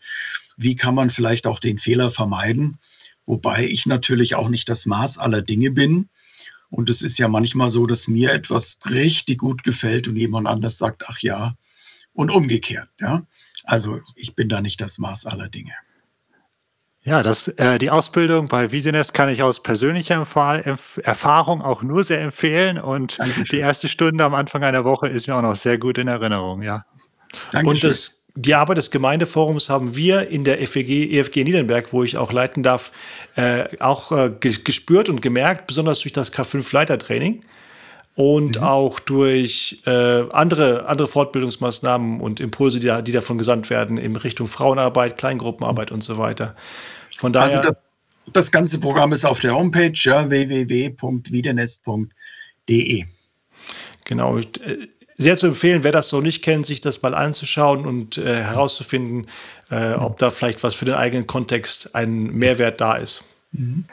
Wie 0.58 0.76
kann 0.76 0.96
man 0.96 1.10
vielleicht 1.10 1.48
auch 1.48 1.60
den 1.60 1.78
Fehler 1.78 2.10
vermeiden? 2.10 2.80
Wobei 3.26 3.66
ich 3.66 3.86
natürlich 3.86 4.36
auch 4.36 4.50
nicht 4.50 4.70
das 4.70 4.86
Maß 4.86 5.18
aller 5.18 5.42
Dinge 5.42 5.72
bin. 5.72 6.10
Und 6.70 6.90
es 6.90 7.02
ist 7.02 7.18
ja 7.18 7.28
manchmal 7.28 7.70
so, 7.70 7.86
dass 7.86 8.08
mir 8.08 8.34
etwas 8.34 8.80
richtig 8.90 9.40
gut 9.40 9.64
gefällt 9.64 10.08
und 10.08 10.16
jemand 10.16 10.48
anders 10.48 10.78
sagt, 10.78 11.04
ach 11.08 11.20
ja, 11.20 11.56
und 12.14 12.32
umgekehrt. 12.32 12.90
Ja, 13.00 13.26
also 13.64 14.00
ich 14.16 14.36
bin 14.36 14.50
da 14.50 14.62
nicht 14.62 14.82
das 14.82 14.98
Maß 14.98 15.26
aller 15.26 15.50
Dinge. 15.50 15.74
Ja, 17.04 17.22
das, 17.22 17.48
äh, 17.48 17.78
die 17.78 17.92
Ausbildung 17.92 18.48
bei 18.48 18.72
Videonest 18.72 19.14
kann 19.14 19.30
ich 19.30 19.44
aus 19.44 19.62
persönlicher 19.62 20.16
Erf 20.16 21.00
Erfahrung 21.04 21.62
auch 21.62 21.84
nur 21.84 22.04
sehr 22.04 22.20
empfehlen 22.20 22.80
und 22.80 23.20
Dankeschön. 23.20 23.46
die 23.52 23.60
erste 23.60 23.88
Stunde 23.88 24.24
am 24.24 24.34
Anfang 24.34 24.64
einer 24.64 24.84
Woche 24.86 25.08
ist 25.08 25.28
mir 25.28 25.36
auch 25.36 25.44
noch 25.44 25.56
sehr 25.56 25.78
gut 25.78 26.00
in 26.00 26.08
Erinnerung, 26.08 26.64
ja. 26.64 26.84
Dankeschön. 27.52 27.68
Und 27.68 27.84
das, 27.84 28.25
die 28.36 28.54
Arbeit 28.54 28.78
des 28.78 28.92
Gemeindeforums 28.92 29.70
haben 29.70 29.96
wir 29.96 30.30
in 30.30 30.44
der 30.44 30.60
FEG, 30.68 31.14
EFG 31.14 31.46
Niedernberg, 31.46 31.94
wo 31.94 32.04
ich 32.04 32.18
auch 32.18 32.34
leiten 32.34 32.64
darf, 32.64 32.92
äh, 33.36 33.64
auch 33.80 34.12
äh, 34.12 34.30
gespürt 34.40 35.08
und 35.10 35.22
gemerkt, 35.22 35.68
besonders 35.68 36.02
durch 36.02 36.12
das 36.12 36.34
K5-Leitertraining 36.34 37.44
und 38.16 38.58
mhm. 38.58 38.64
auch 38.64 39.00
durch 39.00 39.82
äh, 39.86 40.30
andere, 40.32 40.88
andere 40.88 41.08
Fortbildungsmaßnahmen 41.08 42.20
und 42.20 42.42
Impulse, 42.42 42.82
die, 42.82 42.92
die 43.04 43.14
davon 43.14 43.38
gesandt 43.38 43.70
werden 43.70 43.98
in 43.98 44.18
Richtung 44.18 44.48
Frauenarbeit, 44.48 45.18
Kleingruppenarbeit 45.18 45.92
und 45.92 46.04
so 46.04 46.18
weiter. 46.18 46.58
Von 47.18 47.32
daher. 47.32 47.60
Also 47.60 47.70
das, 47.70 48.00
das 48.34 48.52
ganze 48.52 48.80
Programm 48.80 49.14
ist 49.14 49.24
auf 49.26 49.40
der 49.40 49.56
Homepage 49.56 49.94
ja, 49.94 50.30
www.wiedenest.de. 50.30 53.06
Genau. 54.06 54.40
Sehr 55.18 55.38
zu 55.38 55.48
empfehlen, 55.48 55.84
wer 55.84 55.92
das 55.92 56.10
so 56.10 56.20
nicht 56.20 56.44
kennt, 56.44 56.66
sich 56.66 56.82
das 56.82 57.02
mal 57.02 57.16
anzuschauen 57.16 57.86
und 57.86 58.18
äh, 58.18 58.44
herauszufinden, 58.44 59.28
äh, 59.72 59.94
ob 59.94 60.18
da 60.18 60.30
vielleicht 60.30 60.64
was 60.64 60.76
für 60.76 60.86
den 60.86 60.96
eigenen 60.96 61.26
Kontext 61.26 61.96
ein 61.96 62.32
Mehrwert 62.34 62.82
da 62.82 62.96
ist. 62.96 63.24
Mhm. 63.52 63.86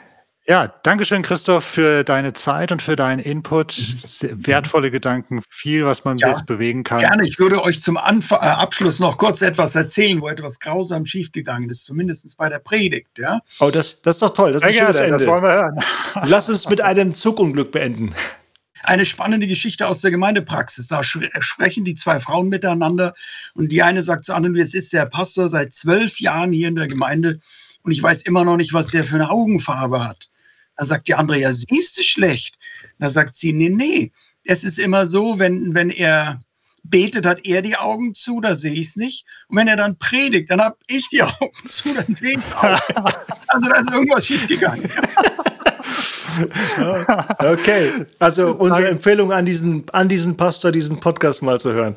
Ja, 0.45 0.73
danke 0.83 1.05
schön, 1.05 1.21
Christoph, 1.21 1.63
für 1.63 2.03
deine 2.03 2.33
Zeit 2.33 2.73
und 2.73 2.81
für 2.81 2.97
deinen 2.97 3.19
Input. 3.19 3.77
Wertvolle 4.45 4.91
Gedanken, 4.91 5.41
viel, 5.49 5.85
was 5.85 6.03
man 6.03 6.17
ja, 6.17 6.27
jetzt 6.27 6.45
bewegen 6.45 6.83
kann. 6.83 6.99
Gerne. 6.99 7.25
Ich 7.25 7.39
würde 7.39 7.63
euch 7.63 7.81
zum 7.81 7.95
Anf 7.95 8.31
äh, 8.31 8.35
Abschluss 8.35 8.99
noch 8.99 9.17
kurz 9.17 9.41
etwas 9.41 9.73
erzählen, 9.75 10.19
wo 10.19 10.27
etwas 10.27 10.59
grausam 10.59 11.05
schiefgegangen 11.05 11.69
ist, 11.69 11.85
zumindest 11.85 12.37
bei 12.37 12.49
der 12.49 12.59
Predigt. 12.59 13.17
Ja? 13.17 13.39
Oh, 13.61 13.69
das, 13.71 14.01
das 14.01 14.17
ist 14.17 14.21
doch 14.21 14.33
toll. 14.33 14.51
Das 14.51 14.63
ist 14.63 14.67
ein 14.67 14.73
schönes 14.73 14.99
Ende. 14.99 15.13
Das 15.13 15.25
wollen 15.25 15.43
wir 15.43 15.53
hören. 15.53 15.79
Lass 16.25 16.49
uns 16.49 16.67
mit 16.67 16.81
einem 16.81 17.13
Zugunglück 17.13 17.71
beenden. 17.71 18.13
Eine 18.83 19.05
spannende 19.05 19.47
Geschichte 19.47 19.87
aus 19.87 20.01
der 20.01 20.11
Gemeindepraxis. 20.11 20.87
Da 20.87 21.03
sprechen 21.03 21.85
die 21.85 21.95
zwei 21.95 22.19
Frauen 22.19 22.49
miteinander 22.49 23.13
und 23.53 23.71
die 23.71 23.81
eine 23.81 24.01
sagt 24.01 24.25
zu 24.25 24.33
anderen, 24.33 24.55
jetzt 24.55 24.75
ist 24.75 24.93
der 24.93 25.05
Pastor 25.05 25.49
seit 25.49 25.73
zwölf 25.73 26.19
Jahren 26.19 26.51
hier 26.51 26.67
in 26.67 26.75
der 26.75 26.87
Gemeinde 26.87 27.39
und 27.83 27.91
ich 27.91 28.01
weiß 28.01 28.23
immer 28.23 28.43
noch 28.43 28.57
nicht, 28.57 28.73
was 28.73 28.87
der 28.87 29.05
für 29.05 29.15
eine 29.15 29.29
Augenfarbe 29.29 30.03
hat. 30.03 30.29
Dann 30.77 30.87
sagt 30.87 31.07
die 31.07 31.15
andere, 31.15 31.39
ja, 31.39 31.51
siehst 31.51 31.97
du 31.97 32.03
schlecht. 32.03 32.57
Da 32.99 33.09
sagt 33.09 33.35
sie, 33.35 33.53
nee, 33.53 33.69
nee. 33.69 34.11
Es 34.45 34.63
ist 34.63 34.79
immer 34.79 35.05
so, 35.05 35.39
wenn, 35.39 35.73
wenn 35.73 35.89
er 35.89 36.41
betet, 36.83 37.25
hat 37.25 37.45
er 37.45 37.61
die 37.61 37.77
Augen 37.77 38.13
zu, 38.13 38.41
da 38.41 38.55
sehe 38.55 38.73
ich 38.73 38.87
es 38.87 38.95
nicht. 38.95 39.25
Und 39.47 39.57
wenn 39.57 39.67
er 39.67 39.77
dann 39.77 39.97
predigt, 39.97 40.49
dann 40.49 40.61
habe 40.61 40.77
ich 40.87 41.07
die 41.09 41.23
Augen 41.23 41.67
zu, 41.67 41.93
dann 41.93 42.13
sehe 42.13 42.31
ich 42.31 42.37
es 42.37 42.51
auch. 42.51 42.63
Also 43.47 43.69
da 43.69 43.79
ist 43.79 43.91
irgendwas 43.93 44.25
schiefgegangen. 44.25 44.89
okay, 47.39 48.05
also 48.19 48.53
unsere 48.53 48.89
Empfehlung 48.89 49.31
an 49.31 49.45
diesen, 49.45 49.85
an 49.91 50.07
diesen 50.07 50.37
Pastor, 50.37 50.71
diesen 50.71 50.99
Podcast 50.99 51.41
mal 51.41 51.59
zu 51.59 51.73
hören. 51.73 51.95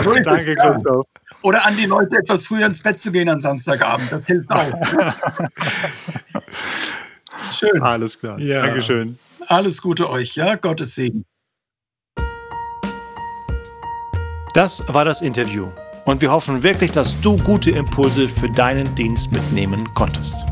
So 0.00 0.12
Danke, 0.12 0.56
Christoph. 0.56 1.06
Oder 1.42 1.66
an 1.66 1.76
die 1.76 1.86
Leute, 1.86 2.16
etwas 2.16 2.46
früher 2.46 2.66
ins 2.66 2.80
Bett 2.80 3.00
zu 3.00 3.10
gehen 3.10 3.28
am 3.28 3.40
Samstagabend. 3.40 4.10
Das 4.12 4.26
hilft 4.26 4.50
auch. 4.50 4.72
Schön. 7.58 7.82
Alles 7.82 8.18
klar. 8.18 8.38
Ja. 8.38 8.62
Dankeschön. 8.62 9.18
Alles 9.48 9.82
Gute 9.82 10.08
euch, 10.08 10.36
ja? 10.36 10.54
Gottes 10.54 10.94
Segen. 10.94 11.24
Das 14.54 14.82
war 14.88 15.04
das 15.04 15.22
Interview. 15.22 15.68
Und 16.04 16.20
wir 16.20 16.30
hoffen 16.30 16.62
wirklich, 16.62 16.92
dass 16.92 17.20
du 17.20 17.36
gute 17.36 17.70
Impulse 17.70 18.28
für 18.28 18.50
deinen 18.50 18.94
Dienst 18.94 19.32
mitnehmen 19.32 19.92
konntest. 19.94 20.51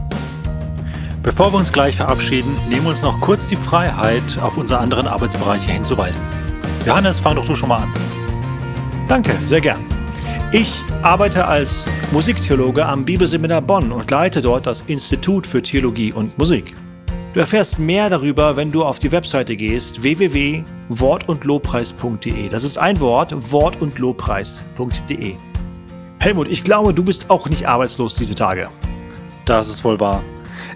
Bevor 1.23 1.53
wir 1.53 1.59
uns 1.59 1.71
gleich 1.71 1.97
verabschieden, 1.97 2.57
nehmen 2.71 2.85
wir 2.85 2.93
uns 2.93 3.03
noch 3.03 3.21
kurz 3.21 3.47
die 3.47 3.57
Freiheit, 3.57 4.39
auf 4.41 4.57
unsere 4.57 4.81
anderen 4.81 5.07
Arbeitsbereiche 5.07 5.71
hinzuweisen. 5.71 6.23
Johannes, 6.87 7.19
fang 7.19 7.37
doch 7.37 7.45
du 7.45 7.55
schon 7.55 7.69
mal 7.69 7.83
an. 7.83 7.93
Danke, 9.07 9.35
sehr 9.45 9.61
gern. 9.61 9.85
Ich 10.51 10.73
arbeite 11.03 11.47
als 11.47 11.85
Musiktheologe 12.11 12.87
am 12.87 13.05
Bibelseminar 13.05 13.61
Bonn 13.61 13.93
und 13.93 14.11
leite 14.11 14.41
dort 14.41 14.67
das 14.67 14.81
Institut 14.87 15.47
für 15.47 15.61
Theologie 15.61 16.11
und 16.11 16.39
Musik. 16.39 16.75
Du 17.35 17.41
erfährst 17.41 17.79
mehr 17.79 18.09
darüber, 18.09 18.57
wenn 18.57 18.73
du 18.73 18.83
auf 18.83 18.99
die 18.99 19.13
Webseite 19.13 19.57
gehst 19.57 20.03
www.wortundlobpreis.de. 20.03 22.49
Das 22.49 22.65
ist 22.65 22.79
ein 22.79 22.99
Wort, 22.99 23.35
wortundlobpreis.de. 23.53 25.35
Helmut, 26.19 26.49
ich 26.49 26.65
glaube, 26.65 26.95
du 26.95 27.05
bist 27.05 27.29
auch 27.29 27.47
nicht 27.51 27.69
arbeitslos 27.69 28.15
diese 28.15 28.35
Tage. 28.35 28.71
Das 29.45 29.69
ist 29.69 29.85
wohl 29.85 30.01
wahr. 30.01 30.23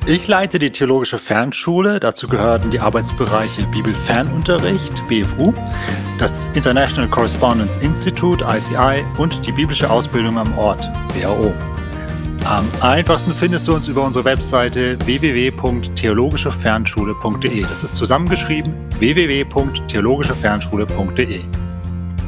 Ich 0.07 0.29
leite 0.29 0.59
die 0.59 0.71
Theologische 0.71 1.19
Fernschule. 1.19 1.99
Dazu 1.99 2.29
gehören 2.29 2.71
die 2.71 2.81
Arbeitsbereiche 2.81 3.63
Bibelfernunterricht, 3.69 5.03
BFU, 5.09 5.55
das 6.19 6.51
International 6.55 7.09
Correspondence 7.09 7.77
Institute, 7.77 8.45
ICI 8.45 9.03
und 9.19 9.47
die 9.47 9.53
biblische 9.53 9.89
Ausbildung 9.91 10.37
am 10.39 10.59
Ort, 10.59 10.91
BAO. 11.19 11.51
Am 12.45 12.69
einfachsten 12.83 13.33
findest 13.33 13.67
du 13.67 13.75
uns 13.75 13.89
über 13.89 14.05
unsere 14.05 14.27
Webseite 14.27 14.99
www.theologischefernschule.de. 15.07 17.63
Das 17.63 17.83
ist 17.83 17.97
zusammengeschrieben 17.97 18.75
www.theologischefernschule.de. 18.99 21.41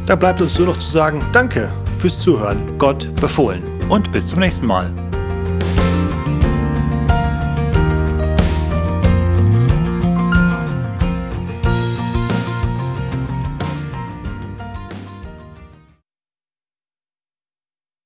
Da 0.07 0.16
bleibt 0.16 0.40
uns 0.40 0.59
nur 0.59 0.69
noch 0.69 0.79
zu 0.79 0.90
sagen, 0.90 1.21
danke 1.33 1.71
fürs 1.99 2.19
Zuhören. 2.19 2.79
Gott 2.79 3.14
befohlen. 3.16 3.62
Und 3.90 4.11
bis 4.11 4.27
zum 4.27 4.40
nächsten 4.40 4.66
Mal. 4.66 4.90